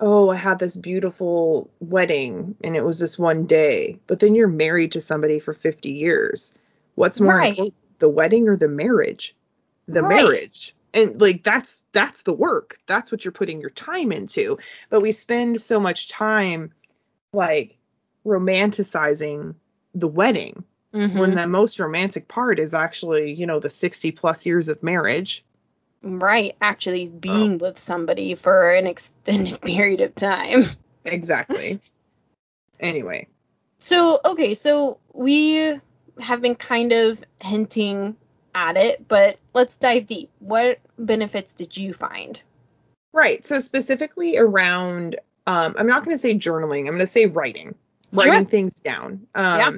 oh, 0.00 0.30
I 0.30 0.36
had 0.36 0.58
this 0.58 0.76
beautiful 0.76 1.70
wedding 1.80 2.54
and 2.62 2.76
it 2.76 2.84
was 2.84 2.98
this 2.98 3.18
one 3.18 3.46
day, 3.46 3.98
but 4.06 4.20
then 4.20 4.34
you're 4.34 4.46
married 4.48 4.92
to 4.92 5.00
somebody 5.00 5.40
for 5.40 5.52
50 5.54 5.90
years. 5.90 6.54
What's 6.94 7.20
more 7.20 7.36
Right. 7.36 7.50
important, 7.50 7.74
the 7.98 8.08
wedding 8.08 8.48
or 8.48 8.56
the 8.56 8.68
marriage? 8.68 9.34
The 9.86 10.02
Right. 10.02 10.22
marriage. 10.22 10.74
And 10.94 11.20
like 11.20 11.44
that's 11.44 11.82
that's 11.92 12.22
the 12.22 12.32
work. 12.32 12.78
That's 12.86 13.12
what 13.12 13.24
you're 13.24 13.32
putting 13.32 13.60
your 13.60 13.70
time 13.70 14.12
into. 14.12 14.58
But 14.90 15.00
we 15.02 15.12
spend 15.12 15.60
so 15.60 15.78
much 15.80 16.08
time 16.08 16.72
like 17.32 17.76
romanticizing 18.24 19.54
the 19.94 20.08
wedding 20.08 20.64
Mhm. 20.94 21.18
when 21.18 21.34
the 21.34 21.46
most 21.46 21.78
romantic 21.78 22.28
part 22.28 22.58
is 22.58 22.72
actually, 22.72 23.32
you 23.34 23.46
know, 23.46 23.60
the 23.60 23.68
60 23.70 24.10
plus 24.12 24.46
years 24.46 24.68
of 24.68 24.82
marriage. 24.82 25.44
Right, 26.02 26.56
actually 26.60 27.10
being 27.10 27.58
with 27.58 27.78
somebody 27.78 28.34
for 28.34 28.70
an 28.72 28.86
extended 28.86 29.60
period 29.62 30.00
of 30.00 30.14
time. 30.14 30.64
Exactly. 31.04 31.80
anyway, 32.80 33.26
So, 33.80 34.20
okay, 34.24 34.54
so 34.54 34.98
we 35.12 35.78
have 36.20 36.40
been 36.40 36.54
kind 36.54 36.92
of 36.92 37.22
hinting 37.42 38.16
at 38.54 38.76
it, 38.76 39.06
but 39.08 39.38
let's 39.54 39.76
dive 39.76 40.06
deep. 40.06 40.30
What 40.40 40.78
benefits 40.98 41.52
did 41.52 41.76
you 41.76 41.92
find? 41.92 42.40
right. 43.12 43.44
So 43.44 43.58
specifically 43.58 44.36
around, 44.38 45.16
um, 45.46 45.74
I'm 45.78 45.86
not 45.86 46.04
going 46.04 46.14
to 46.14 46.18
say 46.18 46.34
journaling. 46.34 46.80
I'm 46.80 46.86
going 46.86 46.98
to 47.00 47.06
say 47.06 47.26
writing, 47.26 47.74
writing 48.12 48.32
Sure. 48.32 48.44
things 48.44 48.78
down. 48.80 49.26
Um, 49.34 49.58
Yeah. 49.58 49.72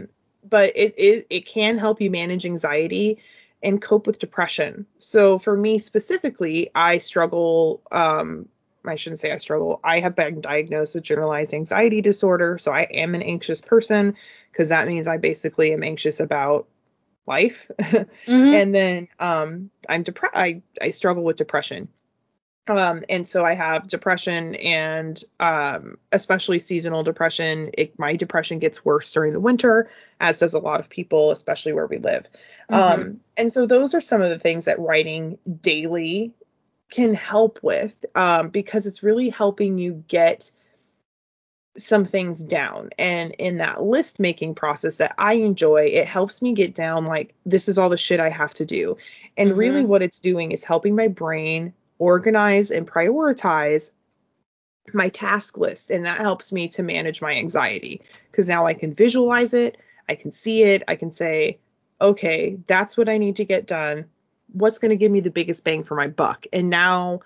But 0.49 0.73
it 0.75 0.99
is 0.99 1.27
it 1.31 1.47
can 1.47 1.79
help 1.79 2.01
you 2.01 2.11
manage 2.11 2.45
anxiety 2.47 3.19
and 3.63 3.81
cope 3.81 4.07
with 4.07 4.19
depression. 4.19 4.87
So 4.99 5.39
for 5.39 5.57
me 5.57 5.79
specifically, 5.79 6.71
I 6.75 6.99
struggle. 6.99 7.83
Um, 7.93 8.49
I 8.85 8.95
shouldn't 8.95 9.21
say 9.21 9.31
I 9.33 9.37
struggle. 9.37 9.81
I 9.85 10.01
have 10.01 10.17
been 10.17 10.41
diagnosed 10.41 10.95
with 10.95 11.05
generalized 11.05 11.53
anxiety 11.53 12.01
disorder. 12.01 12.57
So 12.59 12.73
I 12.73 12.83
am 12.83 13.15
an 13.15 13.23
anxious 13.23 13.61
person 13.61 14.17
because 14.51 14.71
that 14.71 14.89
means 14.89 15.07
I 15.07 15.19
basically 15.19 15.73
am 15.75 15.83
anxious 15.83 16.21
about 16.21 16.67
life. 17.31 17.71
Mm-hmm. 18.27 18.55
and 18.55 18.75
then 18.75 19.09
um 19.19 19.71
i'm 19.89 20.03
depressed 20.03 20.37
i 20.37 20.63
i 20.81 20.91
struggle 20.91 21.25
with 21.25 21.37
depression 21.37 21.89
um 22.69 23.03
and 23.09 23.27
so 23.27 23.45
i 23.45 23.55
have 23.55 23.89
depression 23.89 24.55
and 24.57 25.23
um 25.41 25.97
especially 26.13 26.59
seasonal 26.59 27.03
depression 27.03 27.71
it, 27.77 27.99
my 27.99 28.15
depression 28.17 28.59
gets 28.59 28.85
worse 28.85 29.13
during 29.13 29.33
the 29.33 29.41
winter 29.41 29.91
as 30.21 30.39
does 30.39 30.55
a 30.55 30.59
lot 30.59 30.81
of 30.81 30.89
people 30.89 31.31
especially 31.31 31.73
where 31.73 31.87
we 31.87 31.99
live 31.99 32.29
um 32.69 33.21
and 33.37 33.53
so 33.53 33.67
those 33.67 33.95
are 33.95 34.01
some 34.01 34.23
of 34.23 34.31
the 34.31 34.39
things 34.39 34.67
that 34.67 34.79
writing 34.79 35.39
daily 35.61 36.33
can 36.91 37.15
help 37.15 37.59
with 37.63 37.95
um 38.15 38.49
because 38.51 38.87
it's 38.87 39.03
really 39.03 39.31
helping 39.31 39.79
you 39.79 40.05
get 40.09 40.53
some 41.77 42.05
things 42.05 42.43
down. 42.43 42.91
And 42.99 43.33
in 43.33 43.59
that 43.59 43.83
list 43.83 44.19
making 44.21 44.55
process 44.55 44.97
that 44.97 45.15
I 45.19 45.35
enjoy 45.35 45.87
it 45.87 46.07
helps 46.07 46.43
me 46.43 46.53
get 46.53 46.75
down 46.75 47.05
like 47.05 47.35
this 47.47 47.69
is 47.69 47.79
all 47.79 47.89
the 47.89 47.97
shit 47.97 48.21
I 48.21 48.29
have 48.29 48.53
to 48.55 48.67
do. 48.67 48.97
And 49.37 49.53
Mhm. 49.53 49.57
really 49.57 49.85
what 49.85 50.03
it's 50.03 50.19
doing 50.19 50.53
is 50.53 50.65
helping 50.65 50.97
my 50.97 51.09
brain 51.09 51.73
organize 51.99 52.71
and 52.71 52.87
prioritize 52.87 53.93
my 54.93 55.09
task 55.09 55.57
list. 55.59 55.91
And 55.91 56.05
that 56.07 56.19
helps 56.19 56.51
me 56.53 56.69
to 56.71 56.83
manage 56.83 57.23
my 57.23 57.33
anxiety. 57.33 58.03
Because 58.31 58.49
now 58.49 58.67
I 58.67 58.75
can 58.75 58.95
visualize 58.95 59.55
it 59.55 59.77
I 60.09 60.17
can 60.17 60.33
see 60.33 60.65
it 60.65 60.83
I 60.89 60.97
can 60.97 61.11
say 61.13 61.59
okay 62.01 62.59
that's 62.67 62.97
what 62.97 63.09
I 63.09 63.19
need 63.19 63.37
to 63.37 63.45
get 63.45 63.67
done. 63.67 64.07
What's 64.53 64.79
going 64.79 64.91
to 64.91 64.97
give 64.97 65.13
me 65.13 65.21
the 65.21 65.31
biggest 65.31 65.63
bang 65.63 65.85
for 65.85 65.95
my 65.95 66.09
buck? 66.09 66.47
And 66.53 66.69
now 66.69 67.21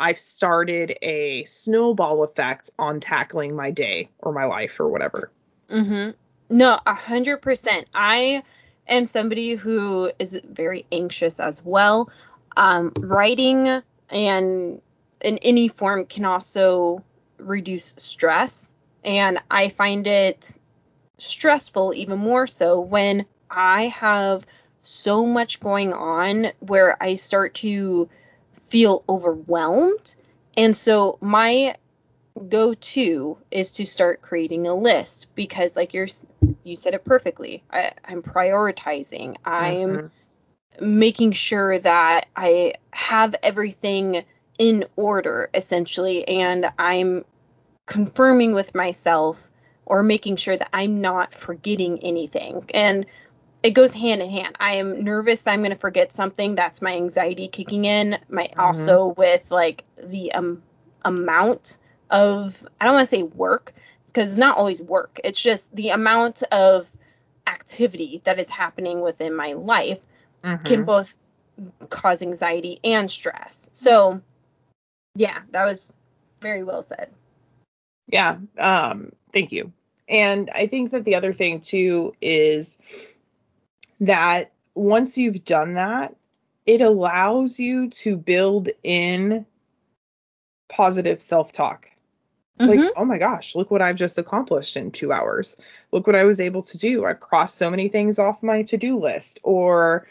I've 0.00 0.18
started 0.18 0.96
a 1.02 1.44
snowball 1.44 2.22
effect 2.22 2.70
on 2.78 3.00
tackling 3.00 3.56
my 3.56 3.70
day 3.70 4.10
or 4.18 4.32
my 4.32 4.44
life 4.44 4.78
or 4.78 4.88
whatever. 4.88 5.30
Mm-hmm. 5.68 6.10
No, 6.56 6.78
a 6.86 6.94
hundred 6.94 7.38
percent. 7.38 7.88
I 7.94 8.42
am 8.86 9.04
somebody 9.04 9.54
who 9.54 10.10
is 10.18 10.40
very 10.44 10.86
anxious 10.92 11.40
as 11.40 11.62
well. 11.64 12.10
Um, 12.56 12.92
writing 12.98 13.82
and 14.10 14.80
in 15.20 15.38
any 15.38 15.68
form 15.68 16.06
can 16.06 16.24
also 16.24 17.04
reduce 17.38 17.94
stress, 17.98 18.72
and 19.04 19.38
I 19.50 19.68
find 19.68 20.06
it 20.06 20.56
stressful 21.18 21.92
even 21.94 22.18
more 22.18 22.46
so 22.46 22.80
when 22.80 23.26
I 23.50 23.88
have 23.88 24.46
so 24.82 25.26
much 25.26 25.60
going 25.60 25.92
on 25.92 26.46
where 26.60 27.00
I 27.02 27.16
start 27.16 27.54
to 27.54 28.08
feel 28.68 29.04
overwhelmed. 29.08 30.16
And 30.56 30.76
so 30.76 31.18
my 31.20 31.74
go 32.48 32.74
to 32.74 33.38
is 33.50 33.72
to 33.72 33.84
start 33.86 34.22
creating 34.22 34.66
a 34.66 34.74
list 34.74 35.26
because 35.34 35.76
like 35.76 35.94
you're 35.94 36.08
you 36.64 36.76
said 36.76 36.94
it 36.94 37.04
perfectly 37.04 37.62
I, 37.70 37.92
i'm 38.04 38.22
prioritizing 38.22 39.36
i'm 39.44 39.98
Mhm. 39.98 40.10
making 40.80 41.32
sure 41.32 41.78
that 41.78 42.26
i 42.36 42.74
have 42.92 43.34
everything 43.42 44.24
in 44.58 44.84
order 44.96 45.50
essentially 45.54 46.26
and 46.28 46.70
i'm 46.78 47.24
confirming 47.86 48.54
with 48.54 48.74
myself 48.74 49.42
or 49.86 50.02
making 50.02 50.36
sure 50.36 50.56
that 50.56 50.68
i'm 50.72 51.00
not 51.00 51.34
forgetting 51.34 51.98
anything 52.04 52.64
and 52.74 53.06
it 53.62 53.70
goes 53.70 53.92
hand 53.92 54.22
in 54.22 54.30
hand 54.30 54.56
i 54.60 54.74
am 54.74 55.04
nervous 55.04 55.42
that 55.42 55.52
i'm 55.52 55.60
going 55.60 55.70
to 55.70 55.76
forget 55.76 56.12
something 56.12 56.54
that's 56.54 56.80
my 56.80 56.94
anxiety 56.94 57.48
kicking 57.48 57.84
in 57.84 58.16
my 58.28 58.48
Mhm. 58.56 58.58
also 58.58 59.08
with 59.08 59.50
like 59.50 59.84
the 60.02 60.32
um 60.32 60.62
amount 61.04 61.78
of 62.10 62.66
I 62.80 62.84
don't 62.84 62.94
want 62.94 63.08
to 63.08 63.16
say 63.16 63.22
work 63.22 63.74
because 64.06 64.30
it's 64.30 64.38
not 64.38 64.56
always 64.56 64.80
work. 64.80 65.20
It's 65.24 65.40
just 65.40 65.74
the 65.74 65.90
amount 65.90 66.42
of 66.44 66.86
activity 67.46 68.20
that 68.24 68.38
is 68.38 68.48
happening 68.48 69.00
within 69.00 69.34
my 69.34 69.52
life 69.52 70.00
mm-hmm. 70.42 70.64
can 70.64 70.84
both 70.84 71.16
cause 71.88 72.22
anxiety 72.22 72.80
and 72.84 73.10
stress. 73.10 73.68
So, 73.72 74.20
yeah, 75.14 75.40
that 75.50 75.64
was 75.64 75.92
very 76.40 76.62
well 76.62 76.82
said. 76.82 77.10
Yeah, 78.06 78.38
um, 78.58 79.12
thank 79.32 79.52
you. 79.52 79.72
And 80.08 80.48
I 80.50 80.66
think 80.66 80.92
that 80.92 81.04
the 81.04 81.16
other 81.16 81.34
thing 81.34 81.60
too 81.60 82.14
is 82.22 82.78
that 84.00 84.52
once 84.74 85.18
you've 85.18 85.44
done 85.44 85.74
that, 85.74 86.14
it 86.66 86.80
allows 86.80 87.58
you 87.58 87.88
to 87.90 88.16
build 88.16 88.68
in 88.82 89.46
positive 90.68 91.20
self 91.20 91.52
talk. 91.52 91.88
Mm-hmm. 92.60 92.80
Like, 92.80 92.90
oh 92.96 93.04
my 93.04 93.18
gosh, 93.18 93.54
look 93.54 93.70
what 93.70 93.82
I've 93.82 93.96
just 93.96 94.18
accomplished 94.18 94.76
in 94.76 94.90
two 94.90 95.12
hours. 95.12 95.56
Look 95.92 96.06
what 96.06 96.16
I 96.16 96.24
was 96.24 96.40
able 96.40 96.62
to 96.62 96.78
do. 96.78 97.04
I've 97.04 97.20
crossed 97.20 97.56
so 97.56 97.70
many 97.70 97.88
things 97.88 98.18
off 98.18 98.42
my 98.42 98.62
to 98.64 98.76
do 98.76 98.98
list. 98.98 99.38
Or 99.42 100.06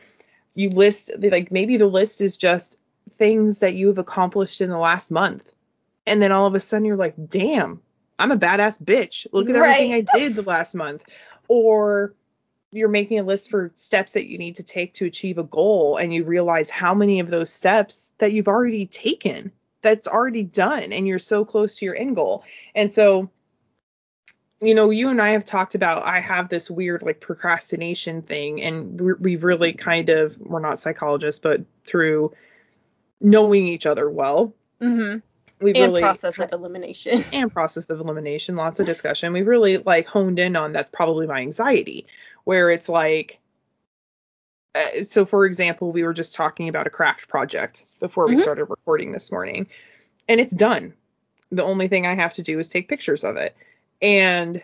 you 0.56 0.70
list, 0.70 1.12
like, 1.20 1.51
maybe 1.51 1.77
the 1.77 1.88
list 1.88 2.22
is 2.22 2.38
just 2.38 2.79
things 3.17 3.60
that 3.60 3.75
you 3.75 3.88
have 3.88 3.98
accomplished 3.98 4.62
in 4.62 4.70
the 4.70 4.77
last 4.77 5.12
month. 5.12 5.53
And 6.06 6.22
then 6.22 6.32
all 6.32 6.46
of 6.46 6.56
a 6.56 6.60
sudden 6.60 6.86
you're 6.86 6.96
like, 6.96 7.15
damn, 7.27 7.82
I'm 8.17 8.32
a 8.32 8.38
badass 8.38 8.82
bitch. 8.82 9.27
Look 9.34 9.50
at 9.50 9.56
right. 9.56 9.70
everything 9.70 9.94
I 9.94 10.17
did 10.17 10.36
the 10.36 10.41
last 10.41 10.74
month. 10.74 11.03
Or 11.50 12.13
you're 12.72 12.90
making 12.90 13.20
a 13.20 13.24
list 13.24 13.50
for 13.50 13.72
steps 13.76 14.14
that 14.14 14.28
you 14.28 14.38
need 14.38 14.56
to 14.58 14.64
take 14.64 14.94
to 14.96 15.06
achieve 15.06 15.38
a 15.38 15.44
goal 15.44 15.98
and 15.98 16.14
you 16.14 16.24
realize 16.24 16.70
how 16.70 16.94
many 16.94 17.20
of 17.20 17.30
those 17.30 17.52
steps 17.52 18.14
that 18.18 18.34
you've 18.34 18.48
already 18.48 18.86
taken 18.86 19.52
that's 19.82 20.08
already 20.08 20.44
done 20.44 20.92
and 20.92 21.08
you're 21.08 21.20
so 21.20 21.46
close 21.46 21.78
to 21.78 21.86
your 21.86 21.96
end 21.96 22.16
goal. 22.16 22.44
And 22.76 22.92
so 22.92 23.30
you 24.60 24.74
know, 24.74 24.90
you 24.90 25.10
and 25.10 25.22
I 25.22 25.30
have 25.30 25.46
talked 25.46 25.76
about 25.76 26.04
I 26.04 26.20
have 26.20 26.50
this 26.50 26.70
weird 26.70 27.04
like 27.04 27.20
procrastination 27.20 28.22
thing 28.24 28.62
and 28.62 29.00
we've 29.20 29.44
really 29.44 29.74
kind 29.74 30.10
of 30.10 30.36
we're 30.40 30.60
not 30.60 30.80
psychologists 30.80 31.40
but 31.40 31.62
through 31.86 32.34
knowing 33.22 33.68
each 33.68 33.86
other 33.86 34.10
well. 34.10 34.54
Mhm. 34.82 35.22
We've 35.60 35.76
and 35.76 35.86
really 35.86 36.02
process 36.02 36.38
of 36.40 36.52
elimination. 36.52 37.24
And 37.34 37.52
process 37.52 37.90
of 37.90 38.00
elimination, 38.00 38.56
lots 38.56 38.80
of 38.80 38.86
discussion. 38.86 39.34
We've 39.34 39.48
really 39.48 39.78
like 39.78 40.06
honed 40.06 40.40
in 40.40 40.56
on 40.56 40.72
that's 40.72 40.90
probably 40.90 41.26
my 41.28 41.40
anxiety, 41.40 42.06
where 42.48 42.70
it's 42.70 42.88
like 42.88 43.39
uh, 44.74 45.04
so 45.04 45.25
for 45.25 45.46
example, 45.46 45.92
we 45.92 46.04
were 46.04 46.13
just 46.13 46.34
talking 46.34 46.70
about 46.70 46.88
a 46.88 46.89
craft 46.89 47.27
project 47.27 47.86
before 48.00 48.25
we 48.25 48.36
mm-hmm. 48.36 48.42
started 48.42 48.66
recording 48.66 49.12
this 49.12 49.34
morning, 49.34 49.68
and 50.30 50.39
it's 50.39 50.54
done. 50.54 50.94
The 51.51 51.66
only 51.66 51.89
thing 51.89 52.08
I 52.08 52.16
have 52.16 52.36
to 52.36 52.42
do 52.42 52.58
is 52.58 52.70
take 52.70 52.88
pictures 52.88 53.25
of 53.25 53.36
it. 53.36 53.54
And 54.01 54.63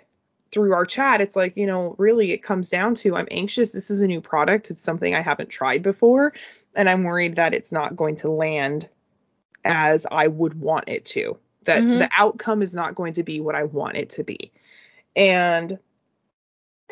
through 0.50 0.74
our 0.74 0.86
chat, 0.86 1.20
it's 1.20 1.36
like, 1.36 1.58
you 1.58 1.68
know, 1.68 1.96
really 1.98 2.32
it 2.32 2.42
comes 2.42 2.70
down 2.70 2.96
to 2.96 3.18
I'm 3.18 3.28
anxious. 3.32 3.74
This 3.74 3.90
is 3.90 4.00
a 4.00 4.08
new 4.08 4.22
product. 4.22 4.72
It's 4.72 4.82
something 4.82 5.14
I 5.14 5.22
haven't 5.22 5.50
tried 5.50 5.84
before. 5.84 6.32
And 6.76 6.90
I'm 6.90 7.04
worried 7.04 7.36
that 7.36 7.54
it's 7.54 7.74
not 7.74 7.98
going 7.98 8.16
to 8.18 8.30
land 8.30 8.88
as 9.66 10.06
I 10.10 10.28
would 10.28 10.58
want 10.58 10.88
it 10.88 11.04
to. 11.08 11.38
That 11.64 11.82
mm-hmm. 11.82 12.00
the 12.00 12.10
outcome 12.16 12.62
is 12.62 12.74
not 12.74 12.96
going 12.96 13.14
to 13.14 13.24
be 13.24 13.42
what 13.42 13.56
I 13.56 13.64
want 13.64 13.98
it 13.98 14.12
to 14.12 14.24
be. 14.24 14.52
And 15.18 15.80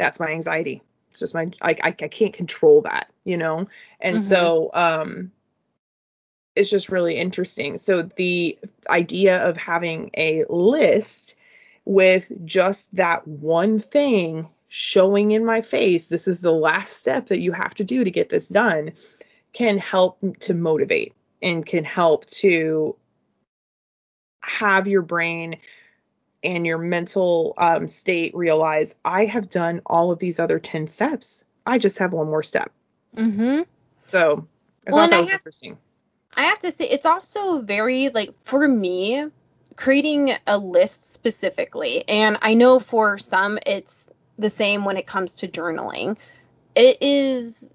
that's 0.01 0.19
my 0.19 0.29
anxiety. 0.29 0.81
It's 1.09 1.19
just 1.19 1.33
my 1.33 1.49
I 1.61 1.71
I, 1.83 1.87
I 1.87 1.91
can't 1.91 2.33
control 2.33 2.81
that, 2.81 3.11
you 3.23 3.37
know. 3.37 3.67
And 3.99 4.17
mm-hmm. 4.17 4.25
so 4.25 4.71
um 4.73 5.31
it's 6.55 6.69
just 6.69 6.89
really 6.89 7.15
interesting. 7.15 7.77
So 7.77 8.01
the 8.01 8.57
idea 8.89 9.37
of 9.37 9.55
having 9.55 10.11
a 10.17 10.43
list 10.49 11.35
with 11.85 12.31
just 12.45 12.93
that 12.95 13.25
one 13.27 13.79
thing 13.79 14.49
showing 14.67 15.31
in 15.31 15.45
my 15.45 15.61
face, 15.61 16.07
this 16.07 16.27
is 16.27 16.41
the 16.41 16.51
last 16.51 16.97
step 16.97 17.27
that 17.27 17.39
you 17.39 17.51
have 17.51 17.73
to 17.75 17.83
do 17.83 18.03
to 18.03 18.11
get 18.11 18.29
this 18.29 18.49
done, 18.49 18.91
can 19.53 19.77
help 19.77 20.19
to 20.39 20.53
motivate 20.53 21.13
and 21.41 21.65
can 21.65 21.83
help 21.83 22.25
to 22.27 22.95
have 24.41 24.87
your 24.87 25.01
brain 25.01 25.57
and 26.43 26.65
your 26.65 26.77
mental 26.77 27.53
um, 27.57 27.87
state 27.87 28.35
realize 28.35 28.95
I 29.05 29.25
have 29.25 29.49
done 29.49 29.81
all 29.85 30.11
of 30.11 30.19
these 30.19 30.39
other 30.39 30.59
10 30.59 30.87
steps. 30.87 31.45
I 31.65 31.77
just 31.77 31.99
have 31.99 32.13
one 32.13 32.27
more 32.27 32.43
step. 32.43 32.71
Mm-hmm. 33.15 33.61
So 34.07 34.47
I 34.87 34.91
well, 34.91 35.03
thought 35.03 35.11
that 35.11 35.19
was 35.19 35.29
I 35.29 35.31
have, 35.31 35.39
interesting. 35.41 35.77
I 36.35 36.43
have 36.43 36.59
to 36.59 36.71
say, 36.71 36.89
it's 36.89 37.05
also 37.05 37.61
very, 37.61 38.09
like, 38.09 38.31
for 38.43 38.67
me, 38.67 39.27
creating 39.75 40.33
a 40.47 40.57
list 40.57 41.11
specifically, 41.11 42.07
and 42.07 42.37
I 42.41 42.53
know 42.53 42.79
for 42.79 43.17
some 43.17 43.59
it's 43.65 44.11
the 44.37 44.49
same 44.49 44.85
when 44.85 44.97
it 44.97 45.05
comes 45.05 45.33
to 45.33 45.47
journaling. 45.47 46.17
It 46.75 46.97
is 47.01 47.73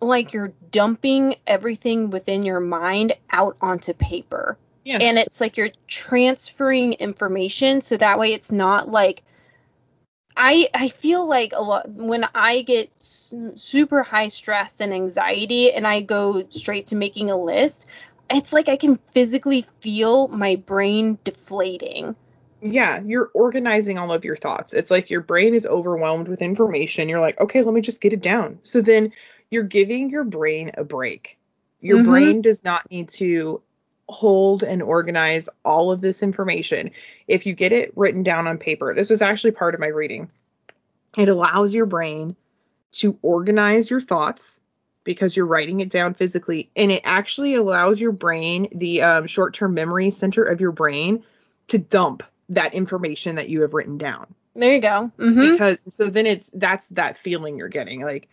like 0.00 0.32
you're 0.32 0.52
dumping 0.70 1.36
everything 1.46 2.10
within 2.10 2.42
your 2.42 2.60
mind 2.60 3.12
out 3.30 3.56
onto 3.60 3.92
paper. 3.92 4.58
Yeah. 4.84 4.98
And 5.00 5.18
it's 5.18 5.40
like 5.40 5.56
you're 5.56 5.70
transferring 5.86 6.94
information 6.94 7.80
so 7.80 7.96
that 7.96 8.18
way 8.18 8.32
it's 8.32 8.50
not 8.50 8.90
like 8.90 9.22
I 10.36 10.68
I 10.74 10.88
feel 10.88 11.26
like 11.26 11.52
a 11.54 11.62
lot 11.62 11.88
when 11.88 12.26
I 12.34 12.62
get 12.62 12.90
super 12.98 14.02
high 14.02 14.28
stress 14.28 14.80
and 14.80 14.92
anxiety 14.92 15.72
and 15.72 15.86
I 15.86 16.00
go 16.00 16.44
straight 16.50 16.86
to 16.86 16.96
making 16.96 17.30
a 17.30 17.36
list, 17.36 17.86
it's 18.30 18.52
like 18.52 18.68
I 18.68 18.76
can 18.76 18.96
physically 18.96 19.62
feel 19.80 20.28
my 20.28 20.56
brain 20.56 21.18
deflating. 21.22 22.16
Yeah, 22.60 23.00
you're 23.04 23.30
organizing 23.34 23.98
all 23.98 24.12
of 24.12 24.24
your 24.24 24.36
thoughts. 24.36 24.72
It's 24.72 24.90
like 24.90 25.10
your 25.10 25.20
brain 25.20 25.54
is 25.54 25.66
overwhelmed 25.66 26.28
with 26.28 26.40
information. 26.40 27.08
You're 27.08 27.20
like, 27.20 27.40
okay, 27.40 27.62
let 27.62 27.74
me 27.74 27.80
just 27.80 28.00
get 28.00 28.12
it 28.12 28.22
down. 28.22 28.60
So 28.62 28.80
then 28.80 29.12
you're 29.50 29.64
giving 29.64 30.10
your 30.10 30.24
brain 30.24 30.70
a 30.74 30.84
break. 30.84 31.38
Your 31.80 31.98
mm-hmm. 31.98 32.10
brain 32.10 32.42
does 32.42 32.62
not 32.62 32.88
need 32.88 33.08
to 33.10 33.60
hold 34.12 34.62
and 34.62 34.82
organize 34.82 35.48
all 35.64 35.90
of 35.90 36.00
this 36.00 36.22
information. 36.22 36.90
If 37.26 37.46
you 37.46 37.54
get 37.54 37.72
it 37.72 37.92
written 37.96 38.22
down 38.22 38.46
on 38.46 38.58
paper, 38.58 38.94
this 38.94 39.10
was 39.10 39.22
actually 39.22 39.52
part 39.52 39.74
of 39.74 39.80
my 39.80 39.88
reading. 39.88 40.30
It 41.16 41.28
allows 41.28 41.74
your 41.74 41.86
brain 41.86 42.36
to 42.92 43.18
organize 43.22 43.90
your 43.90 44.00
thoughts 44.00 44.60
because 45.04 45.36
you're 45.36 45.46
writing 45.46 45.80
it 45.80 45.90
down 45.90 46.14
physically, 46.14 46.70
and 46.76 46.92
it 46.92 47.02
actually 47.04 47.54
allows 47.54 48.00
your 48.00 48.12
brain, 48.12 48.68
the 48.72 49.02
um, 49.02 49.26
short 49.26 49.54
term 49.54 49.74
memory 49.74 50.10
center 50.10 50.44
of 50.44 50.60
your 50.60 50.72
brain, 50.72 51.24
to 51.68 51.78
dump 51.78 52.22
that 52.50 52.74
information 52.74 53.36
that 53.36 53.48
you 53.48 53.62
have 53.62 53.74
written 53.74 53.98
down. 53.98 54.34
There 54.54 54.74
you 54.74 54.80
go. 54.80 55.10
Mm-hmm. 55.18 55.52
Because 55.52 55.82
so 55.90 56.10
then 56.10 56.26
it's 56.26 56.50
that's 56.50 56.90
that 56.90 57.16
feeling 57.16 57.56
you're 57.56 57.68
getting. 57.68 58.02
Like 58.02 58.28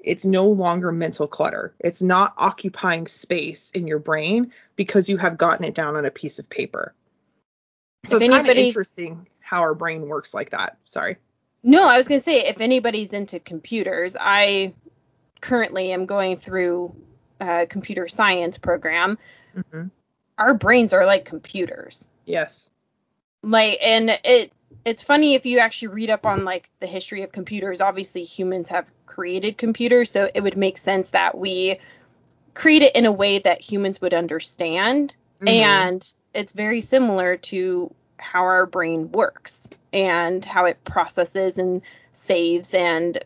it's 0.00 0.24
no 0.24 0.48
longer 0.48 0.92
mental 0.92 1.26
clutter. 1.26 1.74
It's 1.80 2.02
not 2.02 2.34
occupying 2.38 3.06
space 3.06 3.70
in 3.72 3.86
your 3.86 3.98
brain 3.98 4.52
because 4.76 5.08
you 5.08 5.16
have 5.16 5.36
gotten 5.36 5.64
it 5.64 5.74
down 5.74 5.96
on 5.96 6.06
a 6.06 6.10
piece 6.10 6.38
of 6.38 6.48
paper. 6.48 6.94
So 8.06 8.16
if 8.16 8.22
it's 8.22 8.30
kind 8.30 8.48
of 8.48 8.56
interesting 8.56 9.26
how 9.40 9.60
our 9.60 9.74
brain 9.74 10.02
works 10.02 10.32
like 10.34 10.50
that. 10.50 10.78
Sorry. 10.84 11.16
No, 11.62 11.88
I 11.88 11.96
was 11.96 12.06
going 12.06 12.20
to 12.20 12.24
say 12.24 12.46
if 12.46 12.60
anybody's 12.60 13.12
into 13.12 13.40
computers, 13.40 14.16
I 14.18 14.74
currently 15.40 15.92
am 15.92 16.06
going 16.06 16.36
through 16.36 16.94
a 17.40 17.66
computer 17.66 18.08
science 18.08 18.58
program. 18.58 19.18
Mm-hmm. 19.56 19.88
Our 20.38 20.54
brains 20.54 20.92
are 20.92 21.06
like 21.06 21.24
computers. 21.24 22.06
Yes. 22.24 22.70
Like 23.42 23.78
and 23.82 24.10
it 24.24 24.52
it's 24.84 25.02
funny 25.02 25.34
if 25.34 25.46
you 25.46 25.58
actually 25.58 25.88
read 25.88 26.10
up 26.10 26.26
on 26.26 26.44
like 26.44 26.70
the 26.80 26.86
history 26.86 27.22
of 27.22 27.32
computers. 27.32 27.80
Obviously, 27.80 28.24
humans 28.24 28.68
have 28.68 28.86
created 29.06 29.58
computers, 29.58 30.10
so 30.10 30.30
it 30.32 30.40
would 30.40 30.56
make 30.56 30.78
sense 30.78 31.10
that 31.10 31.36
we 31.36 31.78
create 32.54 32.82
it 32.82 32.96
in 32.96 33.06
a 33.06 33.12
way 33.12 33.38
that 33.38 33.60
humans 33.60 34.00
would 34.00 34.14
understand. 34.14 35.14
Mm-hmm. 35.40 35.48
And 35.48 36.14
it's 36.34 36.52
very 36.52 36.80
similar 36.80 37.36
to 37.36 37.94
how 38.18 38.42
our 38.42 38.66
brain 38.66 39.12
works 39.12 39.68
and 39.92 40.44
how 40.44 40.64
it 40.64 40.82
processes 40.84 41.58
and 41.58 41.82
saves 42.12 42.74
and 42.74 43.18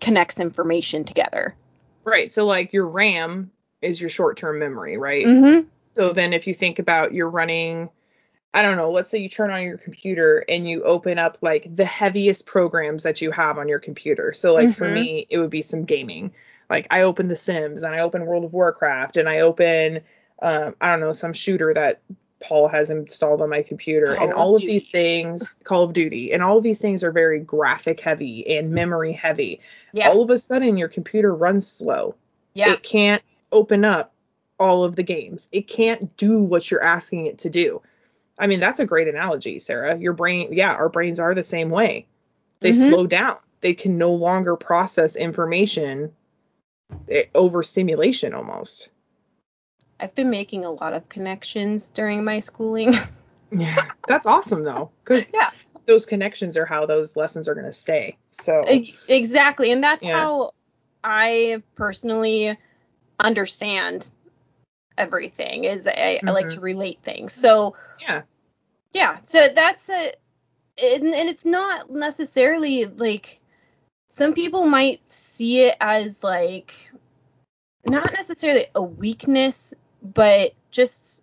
connects 0.00 0.38
information 0.38 1.04
together. 1.04 1.54
Right. 2.04 2.32
So 2.32 2.44
like 2.44 2.72
your 2.72 2.86
RAM 2.86 3.50
is 3.80 4.00
your 4.00 4.10
short-term 4.10 4.58
memory, 4.58 4.98
right? 4.98 5.24
Mm-hmm. 5.24 5.68
So 5.94 6.12
then 6.12 6.32
if 6.32 6.46
you 6.46 6.54
think 6.54 6.78
about 6.78 7.14
you're 7.14 7.30
running 7.30 7.88
I 8.54 8.62
don't 8.62 8.76
know, 8.76 8.92
let's 8.92 9.10
say 9.10 9.18
you 9.18 9.28
turn 9.28 9.50
on 9.50 9.62
your 9.62 9.78
computer 9.78 10.44
and 10.48 10.66
you 10.66 10.84
open 10.84 11.18
up 11.18 11.38
like 11.40 11.74
the 11.74 11.84
heaviest 11.84 12.46
programs 12.46 13.02
that 13.02 13.20
you 13.20 13.32
have 13.32 13.58
on 13.58 13.68
your 13.68 13.80
computer. 13.80 14.32
So 14.32 14.54
like 14.54 14.68
mm-hmm. 14.68 14.78
for 14.78 14.88
me, 14.88 15.26
it 15.28 15.38
would 15.38 15.50
be 15.50 15.60
some 15.60 15.84
gaming. 15.84 16.32
Like 16.70 16.86
I 16.88 17.02
open 17.02 17.26
The 17.26 17.34
Sims 17.34 17.82
and 17.82 17.92
I 17.92 17.98
open 17.98 18.26
World 18.26 18.44
of 18.44 18.52
Warcraft 18.52 19.16
and 19.16 19.28
I 19.28 19.40
open 19.40 20.02
um, 20.40 20.76
I 20.80 20.90
don't 20.90 21.00
know, 21.00 21.12
some 21.12 21.32
shooter 21.32 21.74
that 21.74 22.00
Paul 22.40 22.68
has 22.68 22.90
installed 22.90 23.42
on 23.42 23.50
my 23.50 23.62
computer 23.62 24.14
Call 24.14 24.24
and 24.24 24.32
all 24.32 24.54
of, 24.54 24.60
of 24.60 24.66
these 24.66 24.88
things 24.88 25.58
Call 25.64 25.82
of 25.82 25.92
Duty 25.92 26.32
and 26.32 26.40
all 26.40 26.58
of 26.58 26.62
these 26.62 26.80
things 26.80 27.02
are 27.02 27.10
very 27.10 27.40
graphic 27.40 27.98
heavy 27.98 28.56
and 28.56 28.70
memory 28.70 29.12
heavy. 29.12 29.60
Yeah. 29.92 30.10
All 30.10 30.22
of 30.22 30.30
a 30.30 30.38
sudden 30.38 30.76
your 30.76 30.88
computer 30.88 31.34
runs 31.34 31.66
slow. 31.66 32.14
Yeah. 32.52 32.72
It 32.72 32.84
can't 32.84 33.22
open 33.50 33.84
up 33.84 34.12
all 34.60 34.84
of 34.84 34.94
the 34.94 35.02
games. 35.02 35.48
It 35.50 35.66
can't 35.66 36.16
do 36.16 36.40
what 36.40 36.70
you're 36.70 36.84
asking 36.84 37.26
it 37.26 37.38
to 37.38 37.50
do 37.50 37.82
I 38.38 38.46
mean, 38.46 38.60
that's 38.60 38.80
a 38.80 38.86
great 38.86 39.08
analogy, 39.08 39.58
Sarah. 39.60 39.96
Your 39.96 40.12
brain, 40.12 40.52
yeah, 40.52 40.74
our 40.74 40.88
brains 40.88 41.20
are 41.20 41.34
the 41.34 41.42
same 41.42 41.70
way. 41.70 42.06
They 42.60 42.70
Mhm. 42.70 42.88
slow 42.88 43.06
down. 43.06 43.38
They 43.60 43.74
can 43.74 43.96
no 43.98 44.12
longer 44.12 44.56
process 44.56 45.16
information 45.16 46.14
eh, 47.08 47.24
over 47.34 47.62
stimulation 47.62 48.34
almost. 48.34 48.88
I've 49.98 50.14
been 50.14 50.30
making 50.30 50.64
a 50.64 50.70
lot 50.70 50.92
of 50.92 51.08
connections 51.08 51.88
during 51.88 52.24
my 52.24 52.40
schooling. 52.40 52.94
Yeah. 53.52 53.88
That's 54.08 54.26
awesome 54.26 54.64
though, 54.64 54.90
because 55.04 55.30
yeah. 55.32 55.50
those 55.86 56.06
connections 56.06 56.56
are 56.56 56.66
how 56.66 56.86
those 56.86 57.14
lessons 57.14 57.46
are 57.46 57.54
going 57.54 57.66
to 57.66 57.72
stay. 57.72 58.16
So, 58.32 58.64
Exactly. 59.08 59.70
And 59.70 59.84
that's 59.84 60.02
Yeah. 60.02 60.12
how 60.12 60.50
I 61.04 61.62
personally 61.76 62.58
understand 63.20 64.10
everything 64.96 65.64
is 65.64 65.86
I, 65.86 66.20
I 66.26 66.30
like 66.30 66.48
to 66.48 66.56
mm-hmm. 66.56 66.64
relate 66.64 66.98
things. 67.02 67.32
So 67.32 67.76
yeah. 68.00 68.22
yeah, 68.92 69.18
so 69.24 69.48
that's 69.54 69.88
a 69.90 70.12
and, 70.82 71.04
and 71.04 71.28
it's 71.28 71.44
not 71.44 71.90
necessarily 71.90 72.86
like 72.86 73.40
some 74.08 74.32
people 74.32 74.66
might 74.66 75.00
see 75.10 75.62
it 75.62 75.76
as 75.80 76.22
like 76.22 76.74
not 77.86 78.12
necessarily 78.12 78.66
a 78.74 78.82
weakness, 78.82 79.74
but 80.02 80.54
just 80.70 81.22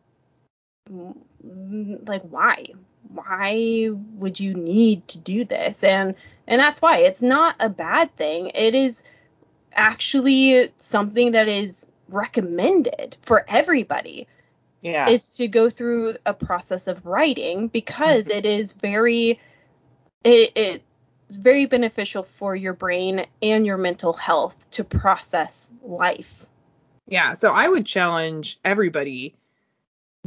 like 0.90 2.22
why? 2.24 2.68
Why 3.14 3.90
would 4.16 4.40
you 4.40 4.54
need 4.54 5.08
to 5.10 5.18
do 5.18 5.46
this? 5.46 5.84
And 5.84 6.16
and 6.48 6.60
that's 6.60 6.82
why 6.82 7.00
it's 7.00 7.22
not 7.22 7.56
a 7.60 7.70
bad 7.70 8.16
thing. 8.16 8.52
It 8.54 8.76
is 8.76 9.04
actually 9.74 10.72
something 10.78 11.32
that 11.32 11.48
is 11.48 11.88
recommended 12.14 13.18
for 13.22 13.46
everybody 13.48 14.28
Yeah. 14.82 15.10
is 15.10 15.28
to 15.38 15.48
go 15.48 15.70
through 15.70 16.16
a 16.26 16.34
process 16.34 16.88
of 16.88 17.06
writing 17.06 17.68
because 17.68 18.28
Mhm. 18.28 18.36
it 18.36 18.46
is 18.46 18.74
very 18.74 19.40
it, 20.24 20.52
it's 20.56 21.38
very 21.38 21.66
beneficial 21.66 22.22
for 22.22 22.56
your 22.56 22.74
brain 22.74 23.26
and 23.42 23.66
your 23.66 23.78
mental 23.78 24.14
health 24.14 24.70
to 24.70 24.84
process 24.84 25.72
life. 25.84 26.46
Yeah, 27.08 27.34
so 27.34 27.52
I 27.52 27.68
would 27.68 27.88
challenge 27.88 28.60
everybody 28.64 29.34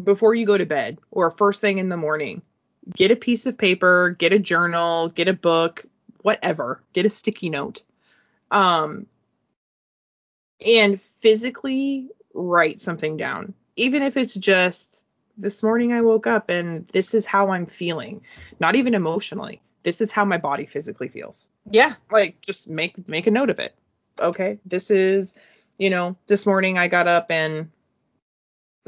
before 0.03 0.35
you 0.35 0.47
go 0.47 0.59
to 0.59 0.67
bed 0.67 0.99
or 1.13 1.31
first 1.31 1.61
thing 1.61 1.79
in 1.79 1.89
the 1.89 1.97
morning, 1.97 2.43
get 2.97 3.13
a 3.13 3.17
piece 3.17 3.47
of 3.47 3.57
paper, 3.57 4.17
get 4.19 4.33
a 4.33 4.39
journal, 4.41 5.11
get 5.11 5.29
a 5.29 5.33
book, 5.33 5.85
whatever, 6.23 6.83
get 6.93 7.07
a 7.07 7.11
sticky 7.11 7.51
note. 7.51 7.83
Um 8.51 9.07
and 10.65 11.01
physically 11.01 12.09
write 12.33 12.81
something 12.81 13.17
down. 13.17 13.55
Even 13.77 14.03
if 14.03 14.17
it's 14.17 14.35
just 14.35 15.05
this 15.37 15.63
morning 15.63 15.93
I 15.93 16.01
woke 16.01 16.27
up 16.27 16.49
and 16.49 16.87
this 16.89 17.15
is 17.15 17.27
how 17.27 17.51
I'm 17.51 17.67
feeling. 17.67 18.23
Not 18.61 18.77
even 18.77 18.95
emotionally. 18.95 19.61
This 19.83 20.01
is 20.01 20.11
how 20.13 20.25
my 20.25 20.39
body 20.39 20.65
physically 20.67 21.09
feels 21.09 21.49
Yeah. 21.71 21.95
like 22.11 22.41
just 22.41 22.69
make 22.69 23.07
make 23.09 23.27
a 23.27 23.31
note 23.31 23.51
of 23.51 23.59
it 23.59 23.75
okay 24.21 24.59
this 24.65 24.91
is 24.93 25.37
you 25.77 25.91
know 25.91 26.17
this 26.29 26.47
morning 26.47 26.79
i 26.79 26.87
got 26.87 27.09
up 27.09 27.33
and 27.33 27.69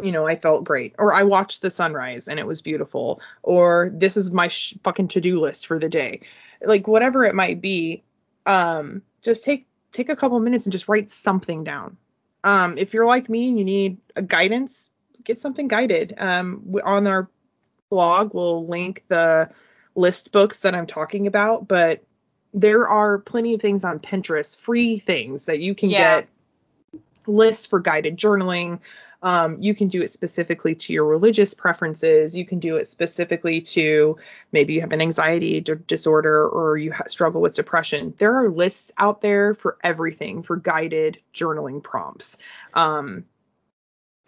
you 0.00 0.12
know 0.12 0.26
i 0.26 0.37
felt 0.37 0.62
great 0.64 0.94
or 0.98 1.12
i 1.12 1.22
watched 1.24 1.62
the 1.62 1.70
sunrise 1.70 2.29
and 2.29 2.38
it 2.38 2.46
was 2.46 2.62
beautiful 2.62 3.20
or 3.42 3.90
this 3.92 4.16
is 4.16 4.31
my 4.31 4.46
sh- 4.48 4.74
fucking 4.85 5.09
to-do 5.09 5.40
list 5.40 5.66
for 5.66 5.79
the 5.81 5.88
day 5.88 6.20
like 6.62 6.87
whatever 6.87 7.24
it 7.24 7.35
might 7.35 7.61
be 7.61 8.05
um 8.46 9.02
just 9.20 9.42
take 9.42 9.66
take 9.96 10.09
a 10.09 10.16
couple 10.16 10.38
minutes 10.40 10.66
and 10.66 10.72
just 10.72 10.88
write 10.88 11.11
something 11.11 11.64
down 11.64 11.96
um 12.44 12.76
if 12.78 12.92
you're 12.94 13.06
like 13.06 13.28
me 13.28 13.48
and 13.48 13.59
you 13.59 13.64
need 13.64 13.98
a 14.14 14.22
guidance 14.22 14.90
get 15.24 15.38
something 15.38 15.68
guided 15.68 16.14
um 16.18 16.62
w- 16.66 16.85
on 16.85 17.06
our 17.06 17.28
blog 17.90 18.35
we'll 18.35 18.66
link 18.66 19.04
the 19.09 19.48
list 19.94 20.32
books 20.32 20.62
that 20.62 20.74
i'm 20.74 20.87
talking 20.87 21.26
about 21.26 21.66
but 21.66 22.02
there 22.54 22.88
are 22.88 23.18
plenty 23.18 23.54
of 23.54 23.61
things 23.61 23.85
on 23.85 23.98
Pinterest, 23.98 24.56
free 24.56 24.98
things 24.98 25.44
that 25.46 25.61
you 25.61 25.74
can 25.74 25.90
Yeah. 25.90 26.20
get 26.20 26.28
lists 27.26 27.66
for 27.66 27.80
guided 27.80 28.16
journaling. 28.16 28.80
Um, 29.22 29.60
you 29.60 29.74
can 29.74 29.88
do 29.88 30.02
it 30.02 30.10
specifically 30.10 30.74
to 30.74 30.92
your 30.92 31.06
religious 31.06 31.54
preferences. 31.54 32.36
You 32.36 32.44
can 32.44 32.58
do 32.58 32.76
it 32.76 32.86
specifically 32.86 33.60
to 33.62 34.18
maybe 34.52 34.74
you 34.74 34.82
have 34.82 34.92
an 34.92 35.00
anxiety 35.00 35.60
d- 35.60 35.74
disorder 35.86 36.46
or 36.48 36.76
you 36.76 36.92
ha- 36.92 37.04
struggle 37.08 37.40
with 37.40 37.54
depression. 37.54 38.14
There 38.18 38.34
are 38.36 38.50
lists 38.50 38.92
out 38.98 39.22
there 39.22 39.54
for 39.54 39.78
everything 39.82 40.42
for 40.42 40.56
guided 40.56 41.18
journaling 41.34 41.82
prompts. 41.82 42.38
Um, 42.74 43.24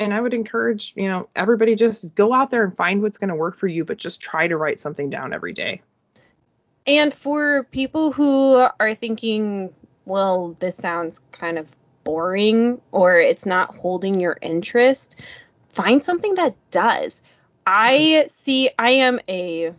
and 0.00 0.14
I 0.14 0.20
would 0.20 0.34
encourage, 0.34 0.94
you 0.96 1.08
know, 1.08 1.28
everybody 1.37 1.74
just 1.74 2.14
go 2.14 2.32
out 2.32 2.50
there 2.50 2.64
and 2.64 2.74
find 2.74 3.02
what's 3.02 3.18
going 3.18 3.28
to 3.28 3.34
work 3.34 3.58
for 3.58 3.66
you, 3.66 3.84
but 3.84 3.98
just 3.98 4.20
try 4.20 4.46
to 4.46 4.56
write 4.56 4.80
something 4.80 5.11
down 5.11 5.32
every 5.32 5.52
day. 5.52 5.82
And 6.87 7.12
for 7.12 7.64
people 7.64 8.12
who 8.12 8.66
are 8.80 8.94
thinking, 8.94 9.74
well, 10.06 10.56
this 10.61 10.76
sounds 10.76 11.20
kind 11.32 11.58
of 11.58 11.68
boring 12.09 12.81
or 12.90 13.18
it's 13.18 13.44
not 13.44 13.77
holding 13.77 14.18
your 14.18 14.38
interest, 14.40 15.16
find 15.68 16.03
something 16.03 16.37
that 16.37 16.57
does. 16.71 17.21
I 17.66 18.25
see, 18.29 18.71
I 18.79 18.92
am 18.92 19.21
a 19.29 19.75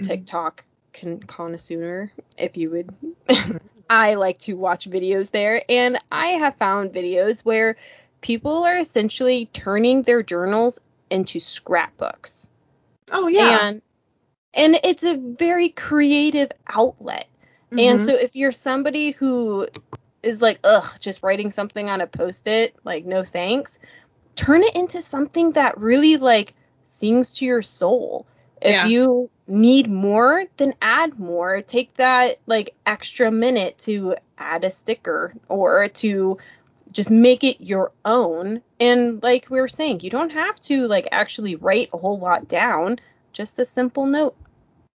TikTok 0.00 0.62
con- 0.92 1.18
connoisseur, 1.18 2.12
if 2.38 2.56
you 2.56 2.70
would. 2.70 2.94
I 3.90 4.14
like 4.14 4.38
to 4.38 4.54
watch 4.54 4.88
videos 4.88 5.32
there, 5.32 5.64
and 5.68 5.98
I 6.12 6.26
have 6.28 6.54
found 6.54 6.92
videos 6.92 7.44
where 7.44 7.76
people 8.20 8.62
are 8.62 8.76
essentially 8.76 9.46
turning 9.46 10.02
their 10.02 10.22
journals 10.22 10.78
into 11.10 11.40
scrapbooks 11.40 12.46
Oh 13.10 13.26
yeah. 13.26 13.70
and 13.70 13.82
and 14.54 14.76
it's 14.84 15.02
a 15.02 15.16
very 15.16 15.70
creative 15.70 16.52
outlet. 16.68 17.26
And 17.72 17.98
Mhm. 17.98 18.06
so 18.06 18.14
if 18.14 18.36
you're 18.36 18.52
somebody 18.52 19.10
who 19.10 19.66
is 20.22 20.42
like, 20.42 20.58
ugh, 20.64 20.86
just 21.00 21.22
writing 21.22 21.50
something 21.50 21.88
on 21.90 22.00
a 22.00 22.06
post-it, 22.06 22.76
like 22.84 23.04
no 23.04 23.24
thanks, 23.24 23.78
turn 24.36 24.62
it 24.62 24.74
into 24.76 25.02
something 25.02 25.52
that 25.52 25.78
really 25.78 26.16
like 26.16 26.54
sings 26.84 27.32
to 27.34 27.44
your 27.44 27.62
soul. 27.62 28.26
If 28.60 28.72
Yeah. 28.72 28.86
you 28.86 29.30
need 29.46 29.88
more, 29.88 30.44
then 30.56 30.74
add 30.82 31.18
more. 31.18 31.62
Take 31.62 31.94
that 31.94 32.38
like 32.46 32.74
extra 32.86 33.30
minute 33.30 33.78
to 33.78 34.16
add 34.38 34.64
a 34.64 34.70
sticker 34.70 35.34
or 35.48 35.88
to 35.88 36.38
just 36.92 37.10
make 37.10 37.44
it 37.44 37.60
your 37.60 37.92
own. 38.04 38.62
And 38.78 39.22
like 39.22 39.48
we 39.48 39.60
were 39.60 39.68
saying, 39.68 40.00
you 40.00 40.10
don't 40.10 40.30
have 40.30 40.60
to 40.62 40.86
like 40.86 41.08
actually 41.12 41.56
write 41.56 41.90
a 41.92 41.98
whole 41.98 42.18
lot 42.18 42.48
down, 42.48 42.98
just 43.32 43.58
a 43.58 43.64
simple 43.64 44.06
note. 44.06 44.36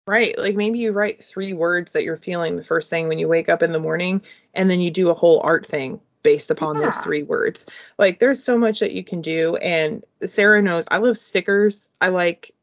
Right. 0.07 0.37
Like 0.39 0.55
maybe 0.55 0.81
you 0.81 0.93
write 0.93 1.25
three 1.25 1.55
words 1.55 1.93
that 1.93 2.05
you're 2.05 2.19
feeling 2.19 2.57
the 2.57 2.65
first 2.65 2.91
thing 2.91 3.09
when 3.09 3.19
you 3.19 3.27
wake 3.27 3.49
up 3.49 3.63
in 3.63 3.73
the 3.73 3.81
morning, 3.81 4.23
and 4.53 4.71
then 4.71 4.81
you 4.81 4.91
do 4.91 5.09
a 5.09 5.15
whole 5.15 5.41
art 5.43 5.67
thing 5.67 6.01
based 6.23 6.51
upon 6.51 6.79
those 6.79 6.97
three 6.99 7.23
words. 7.23 7.67
Like 7.99 8.19
there's 8.19 8.43
so 8.43 8.59
much 8.59 8.81
that 8.81 8.93
you 8.93 9.05
can 9.05 9.23
do. 9.23 9.57
And 9.57 10.05
Sarah 10.25 10.61
knows 10.61 10.85
I 10.91 10.99
love 10.99 11.17
stickers. 11.17 11.93
I 12.01 12.09
like 12.09 12.55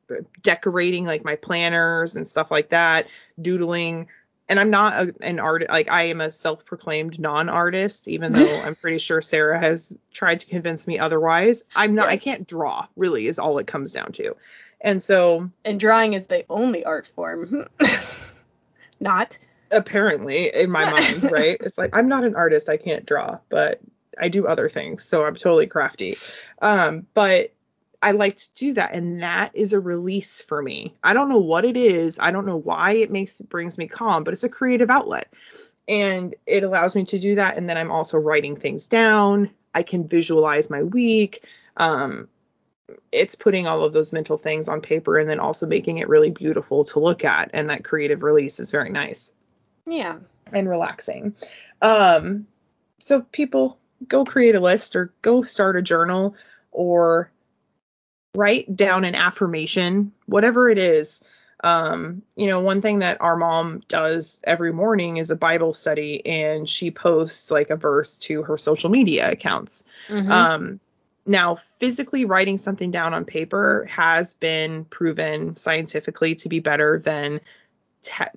decorating 0.41 1.05
like 1.05 1.23
my 1.23 1.35
planners 1.35 2.15
and 2.15 2.27
stuff 2.27 2.51
like 2.51 2.69
that, 2.69 3.07
doodling. 3.41 4.07
And 4.49 4.59
I'm 4.59 4.69
not 4.69 4.93
a, 4.93 5.15
an 5.21 5.39
art 5.39 5.63
like 5.69 5.89
I 5.89 6.03
am 6.05 6.19
a 6.19 6.29
self-proclaimed 6.29 7.19
non-artist, 7.19 8.07
even 8.07 8.31
though 8.33 8.61
I'm 8.63 8.75
pretty 8.75 8.97
sure 8.97 9.21
Sarah 9.21 9.59
has 9.59 9.97
tried 10.11 10.41
to 10.41 10.47
convince 10.47 10.87
me 10.87 10.99
otherwise. 10.99 11.63
I'm 11.75 11.95
not. 11.95 12.09
I 12.09 12.17
can't 12.17 12.47
draw. 12.47 12.87
Really, 12.97 13.27
is 13.27 13.39
all 13.39 13.59
it 13.59 13.67
comes 13.67 13.93
down 13.93 14.11
to. 14.13 14.35
And 14.81 15.01
so 15.01 15.49
And 15.63 15.79
drawing 15.79 16.13
is 16.13 16.25
the 16.25 16.45
only 16.49 16.83
art 16.83 17.05
form. 17.07 17.67
Not. 18.99 19.37
apparently 19.71 20.53
in 20.53 20.69
my 20.69 20.89
mind, 20.91 21.31
right? 21.31 21.57
It's 21.61 21.77
like 21.77 21.95
I'm 21.95 22.07
not 22.07 22.23
an 22.23 22.35
artist, 22.35 22.69
I 22.69 22.77
can't 22.77 23.05
draw, 23.05 23.39
but 23.49 23.79
I 24.19 24.27
do 24.27 24.45
other 24.45 24.69
things, 24.69 25.03
so 25.03 25.23
I'm 25.25 25.35
totally 25.35 25.67
crafty. 25.67 26.15
Um, 26.61 27.07
but 27.13 27.53
I 28.03 28.11
like 28.11 28.35
to 28.37 28.53
do 28.55 28.73
that, 28.73 28.93
and 28.93 29.21
that 29.23 29.51
is 29.55 29.73
a 29.73 29.79
release 29.79 30.41
for 30.41 30.61
me. 30.61 30.95
I 31.03 31.13
don't 31.13 31.29
know 31.29 31.39
what 31.39 31.65
it 31.65 31.77
is, 31.77 32.19
I 32.19 32.31
don't 32.31 32.45
know 32.45 32.57
why 32.57 32.93
it 32.93 33.11
makes 33.11 33.39
brings 33.39 33.77
me 33.77 33.87
calm, 33.87 34.23
but 34.23 34.33
it's 34.33 34.43
a 34.43 34.49
creative 34.49 34.89
outlet, 34.89 35.31
and 35.87 36.35
it 36.45 36.63
allows 36.63 36.95
me 36.95 37.05
to 37.05 37.19
do 37.19 37.35
that. 37.35 37.57
And 37.57 37.69
then 37.69 37.77
I'm 37.77 37.91
also 37.91 38.17
writing 38.17 38.55
things 38.55 38.87
down. 38.87 39.49
I 39.73 39.83
can 39.83 40.07
visualize 40.07 40.69
my 40.69 40.83
week. 40.83 41.45
Um, 41.77 42.27
it's 43.11 43.35
putting 43.35 43.67
all 43.67 43.83
of 43.83 43.93
those 43.93 44.13
mental 44.13 44.37
things 44.37 44.67
on 44.67 44.81
paper 44.81 45.17
and 45.17 45.29
then 45.29 45.39
also 45.39 45.65
making 45.67 45.97
it 45.97 46.09
really 46.09 46.29
beautiful 46.29 46.83
to 46.85 46.99
look 46.99 47.23
at, 47.25 47.51
and 47.53 47.69
that 47.69 47.83
creative 47.83 48.23
release 48.23 48.59
is 48.59 48.71
very 48.71 48.89
nice 48.91 49.33
Yeah. 49.85 50.19
and 50.51 50.67
relaxing. 50.69 51.35
Um, 51.81 52.47
so 52.99 53.21
people 53.31 53.77
go 54.07 54.25
create 54.25 54.55
a 54.55 54.59
list 54.59 54.95
or 54.95 55.13
go 55.21 55.41
start 55.43 55.77
a 55.77 55.81
journal 55.81 56.35
or 56.71 57.31
write 58.35 58.75
down 58.75 59.03
an 59.03 59.15
affirmation, 59.15 60.11
whatever 60.25 60.69
it 60.69 60.77
is. 60.77 61.21
Um, 61.63 62.23
you 62.35 62.47
know, 62.47 62.61
one 62.61 62.81
thing 62.81 62.99
that 62.99 63.21
our 63.21 63.35
mom 63.35 63.81
does 63.87 64.41
every 64.45 64.73
morning 64.73 65.17
is 65.17 65.29
a 65.29 65.35
Bible 65.35 65.73
study 65.73 66.25
and 66.25 66.67
she 66.67 66.89
posts 66.89 67.51
like 67.51 67.69
a 67.69 67.75
verse 67.75 68.17
to 68.19 68.41
her 68.43 68.57
social 68.57 68.89
media 68.89 69.29
accounts. 69.31 69.83
Mhm. 70.09 70.29
Um, 70.31 70.79
now, 71.25 71.57
physically 71.79 72.25
writing 72.25 72.57
something 72.57 72.91
down 72.91 73.13
on 73.13 73.25
paper 73.25 73.87
has 73.91 74.33
been 74.33 74.85
proven 74.85 75.55
scientifically 75.57 76.35
to 76.35 76.49
be 76.49 76.59
better 76.59 76.99
than 76.99 77.41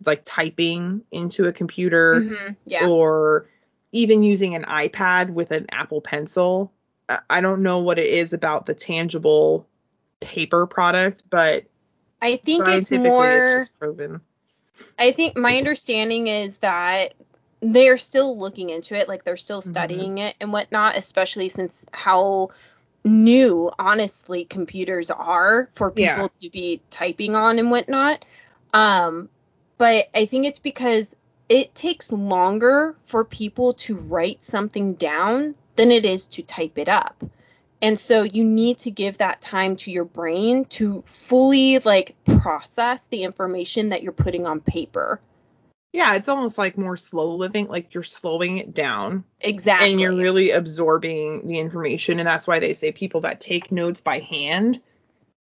like 0.04 0.22
typing 0.24 1.02
into 1.10 1.46
a 1.46 1.52
computer 1.52 2.20
Mm-hmm. 2.20 2.52
Yeah. 2.66 2.86
or 2.86 3.46
even 3.92 4.22
using 4.22 4.54
an 4.54 4.64
iPad 4.64 5.30
with 5.30 5.50
an 5.52 5.66
Apple 5.70 6.00
Pencil. 6.02 6.72
I- 7.30 7.40
don't 7.40 7.62
know 7.62 7.78
what 7.80 7.98
it 7.98 8.06
is 8.06 8.32
about 8.32 8.66
the 8.66 8.74
tangible 8.74 9.66
paper 10.20 10.66
product, 10.66 11.22
but 11.30 11.64
I 12.20 12.36
think 12.36 12.66
it's 12.68 12.90
more. 12.90 13.30
it's 13.30 13.66
just 13.68 13.78
proven. 13.78 14.20
I 14.98 15.12
think 15.12 15.36
my 15.36 15.56
understanding 15.56 16.26
is 16.26 16.58
that 16.58 17.14
they're 17.60 17.96
still 17.98 18.38
looking 18.38 18.70
into 18.70 18.94
it, 18.94 19.08
like 19.08 19.24
they're 19.24 19.36
still 19.36 19.60
Mhm. 19.62 19.68
studying 19.70 20.18
it 20.18 20.34
and 20.40 20.52
whatnot, 20.52 20.96
especially 20.96 21.48
since 21.48 21.86
how 21.92 22.50
new, 23.04 23.70
honestly, 23.78 24.44
computers 24.44 25.10
are 25.10 25.68
for 25.74 25.90
people 25.90 26.22
Yeah. 26.22 26.28
to 26.40 26.50
be 26.50 26.80
typing 26.90 27.36
on 27.36 27.58
and 27.58 27.70
whatnot. 27.70 28.24
Um, 28.72 29.28
but 29.78 30.08
I 30.14 30.24
think 30.26 30.46
it's 30.46 30.58
because 30.58 31.14
it 31.48 31.74
takes 31.74 32.10
longer 32.10 32.96
for 33.04 33.24
people 33.24 33.74
to 33.74 33.96
write 33.96 34.44
something 34.44 34.94
down 34.94 35.54
than 35.76 35.90
it 35.90 36.04
is 36.04 36.26
to 36.26 36.42
type 36.42 36.78
it 36.78 36.88
up. 36.88 37.22
And 37.82 38.00
so 38.00 38.22
you 38.22 38.44
need 38.44 38.78
to 38.78 38.90
give 38.90 39.18
that 39.18 39.42
time 39.42 39.76
to 39.76 39.90
your 39.90 40.06
brain 40.06 40.64
to 40.66 41.02
fully 41.06 41.78
like 41.80 42.14
process 42.24 43.06
the 43.06 43.24
information 43.24 43.90
that 43.90 44.02
you're 44.02 44.12
putting 44.12 44.46
on 44.46 44.60
paper. 44.60 45.20
Yeah, 45.94 46.16
it's 46.16 46.28
almost 46.28 46.58
like 46.58 46.76
more 46.76 46.96
slow 46.96 47.36
living, 47.36 47.68
like 47.68 47.94
you're 47.94 48.02
slowing 48.02 48.58
it 48.58 48.74
down 48.74 49.22
Exactly. 49.40 49.92
and 49.92 50.00
you're 50.00 50.16
really 50.16 50.50
absorbing 50.50 51.46
the 51.46 51.60
information. 51.60 52.18
And 52.18 52.26
that's 52.26 52.48
why 52.48 52.58
they 52.58 52.72
say 52.72 52.90
people 52.90 53.20
that 53.20 53.40
take 53.40 53.70
notes 53.70 54.00
by 54.00 54.18
hand 54.18 54.80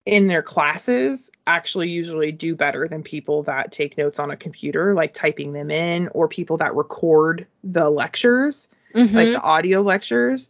in 0.05 0.27
their 0.27 0.41
classes 0.41 1.31
actually 1.47 1.91
usually 1.91 2.33
do 2.33 2.57
better 2.57 2.89
than 2.89 3.03
people 3.03 3.43
that 3.43 3.71
take 3.71 3.97
notes 3.97 4.19
on 4.19 4.31
a 4.31 4.35
computer, 4.35 4.93
like 4.93 5.13
typing 5.13 5.53
them 5.53 5.71
in, 5.71 6.09
or 6.09 6.27
people 6.27 6.57
that 6.57 6.75
record 6.75 7.47
the 7.63 7.89
lectures, 7.89 8.67
Mhm. 8.93 9.13
like 9.13 9.29
the 9.29 9.41
audio 9.41 9.79
lectures. 9.79 10.49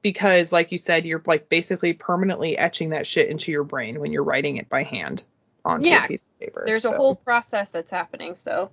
Because, 0.00 0.52
like 0.52 0.70
you 0.70 0.78
said, 0.78 1.06
you're 1.06 1.22
like 1.26 1.48
basically 1.48 1.92
permanently 1.92 2.56
etching 2.56 2.90
that 2.90 3.04
shit 3.04 3.30
into 3.30 3.50
your 3.50 3.64
brain 3.64 3.98
when 3.98 4.12
you're 4.12 4.22
writing 4.22 4.58
it 4.58 4.68
by 4.68 4.84
hand 4.84 5.24
onto 5.64 5.88
Yeah, 5.88 6.04
a 6.04 6.06
piece 6.08 6.28
of 6.28 6.38
paper. 6.38 6.62
there's 6.64 6.84
a 6.84 6.92
whole 6.92 7.16
process 7.16 7.70
that's 7.70 7.90
happening. 7.90 8.36
So 8.36 8.70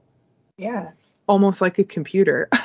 yeah, 0.58 0.92
almost 1.28 1.62
like 1.62 1.80
a 1.80 1.84
computer. 1.84 2.50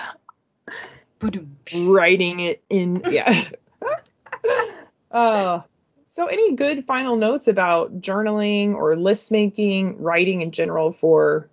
writing 1.74 2.40
it 2.40 2.62
in 2.68 3.02
yeah 3.10 3.44
uh 5.10 5.60
so 6.06 6.26
any 6.26 6.54
good 6.54 6.86
final 6.86 7.16
notes 7.16 7.48
about 7.48 8.00
journaling 8.00 8.74
or 8.74 8.94
list 8.96 9.32
making 9.32 10.00
writing 10.00 10.42
in 10.42 10.50
general 10.50 10.92
for 10.92 11.48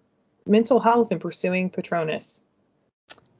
mental 0.45 0.79
health 0.79 1.11
and 1.11 1.21
pursuing 1.21 1.69
patronus 1.69 2.43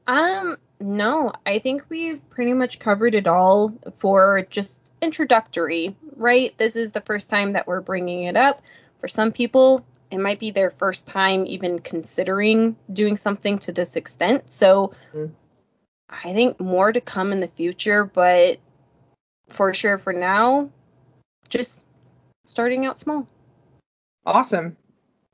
Um, 0.06 0.58
no, 0.80 1.32
I 1.46 1.60
think 1.60 1.84
we've 1.88 2.20
pretty 2.28 2.52
much 2.52 2.78
covered 2.78 3.14
it 3.14 3.26
all 3.26 3.72
for 3.98 4.46
just 4.50 4.92
introductory, 5.00 5.96
right? 6.16 6.56
This 6.58 6.76
is 6.76 6.92
the 6.92 7.00
first 7.00 7.30
time 7.30 7.54
that 7.54 7.66
we're 7.66 7.80
bringing 7.80 8.24
it 8.24 8.36
up. 8.36 8.60
For 9.00 9.08
some 9.08 9.32
people, 9.32 9.86
it 10.14 10.20
might 10.20 10.38
be 10.38 10.50
their 10.52 10.70
first 10.70 11.06
time 11.06 11.44
even 11.46 11.80
considering 11.80 12.76
doing 12.92 13.16
something 13.16 13.58
to 13.60 13.72
this 13.72 13.96
extent. 13.96 14.50
So 14.52 14.92
Mhm. 15.14 15.32
I 16.10 16.32
think 16.32 16.60
more 16.60 16.92
to 16.92 17.00
come 17.00 17.32
in 17.32 17.40
the 17.40 17.48
future, 17.48 18.04
but 18.04 18.58
for 19.48 19.74
sure 19.74 19.98
for 19.98 20.12
now, 20.12 20.70
just 21.48 21.84
starting 22.44 22.86
out 22.86 22.98
small. 22.98 23.26
awesome 24.26 24.74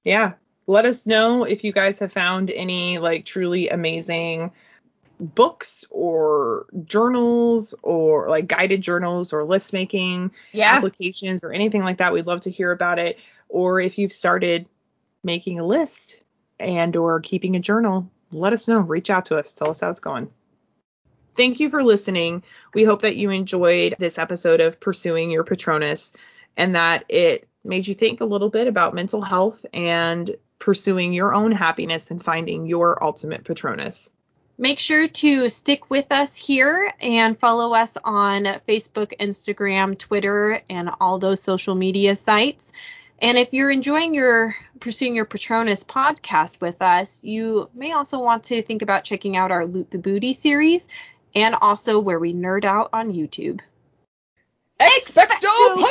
yeah 0.05 0.33
let 0.67 0.85
us 0.85 1.07
know 1.07 1.45
if 1.45 1.63
you 1.63 1.71
guys 1.73 2.01
have 2.01 2.13
found 2.13 2.51
any 2.51 2.99
like 2.99 3.25
truly 3.25 3.69
amazing 3.69 4.51
books 5.21 5.85
or 5.91 6.67
journals 6.85 7.75
or 7.83 8.29
like 8.29 8.49
guided 8.49 8.81
journals 8.83 9.33
or 9.33 9.45
list 9.45 9.73
making 9.73 10.31
Yeah. 10.53 10.75
applications 10.77 11.45
or 11.45 11.53
anything 11.53 11.83
like 11.83 11.99
that 11.99 12.13
we'd 12.13 12.27
love 12.27 12.41
to 12.43 12.51
hear 12.51 12.73
about 12.73 12.99
it 12.99 13.19
or 13.51 13.81
if 13.81 13.99
you've 13.99 14.13
started 14.13 14.67
making 15.23 15.61
a 15.61 15.67
list 15.67 16.21
and 16.59 16.97
or 16.97 17.21
keeping 17.21 17.57
a 17.57 17.61
journal 17.61 18.11
let 18.33 18.53
us 18.53 18.69
know. 18.69 18.81
Reach 18.81 19.11
out 19.11 19.27
to 19.27 19.37
us. 19.37 19.53
Tell 19.55 19.71
us 19.71 19.81
how 19.81 19.91
it's 19.91 20.01
going. 20.01 20.31
Thank 21.37 21.61
you 21.61 21.71
for 21.71 21.83
listening. 21.83 22.43
We 22.75 22.85
hope 22.85 23.03
that 23.03 23.17
you 23.17 23.31
enjoyed 23.31 23.97
this 23.99 24.19
episode 24.19 24.61
of 24.61 24.81
pursuing 24.81 25.31
your 25.31 25.45
patronus 25.45 26.13
and 26.57 26.75
that 26.75 27.05
it 27.09 27.49
made 27.65 27.87
you 27.87 27.95
think 27.95 28.21
a 28.21 28.27
little 28.27 28.51
bit 28.51 28.67
about 28.67 28.95
mental 28.95 29.23
health 29.23 29.65
and 29.73 30.31
pursuing 30.59 31.13
your 31.13 31.33
own 31.35 31.53
happiness 31.53 32.11
and 32.11 32.23
finding 32.23 32.67
your 32.67 33.03
ultimate 33.03 33.45
patronus. 33.45 34.11
Make 34.59 34.79
sure 34.79 35.09
to 35.09 35.49
stick 35.49 35.89
with 35.89 36.13
us 36.13 36.37
here 36.37 36.93
and 37.01 37.39
follow 37.39 37.73
us 37.73 37.97
on 38.05 38.45
Facebook, 38.45 39.17
Instagram, 39.19 39.97
Twitter, 39.97 40.61
and 40.69 40.91
all 41.01 41.19
those 41.19 41.41
social 41.41 41.75
media 41.75 42.15
sites. 42.15 42.73
And 43.21 43.37
if 43.37 43.53
you're 43.53 43.71
enjoying 43.71 44.15
your 44.15 44.57
Pursuing 44.81 45.15
Your 45.15 45.27
Patronus 45.27 45.85
podcast 45.85 46.61
with 46.61 46.81
us, 46.81 47.21
you 47.23 47.69
may 47.75 47.93
also 47.93 48.19
want 48.19 48.45
to 48.45 48.63
think 48.63 48.81
about 48.81 49.05
checking 49.05 49.37
out 49.37 49.51
our 49.51 49.67
Loot 49.67 49.91
the 49.91 49.99
Booty 49.99 50.33
series 50.33 50.89
and 51.35 51.55
also 51.61 52.01
where 52.01 52.19
we 52.19 52.33
nerd 52.33 52.65
out 52.65 52.89
on 52.93 53.13
YouTube. 53.13 53.61
Expecto 54.81 55.49
Patronum! 55.77 55.90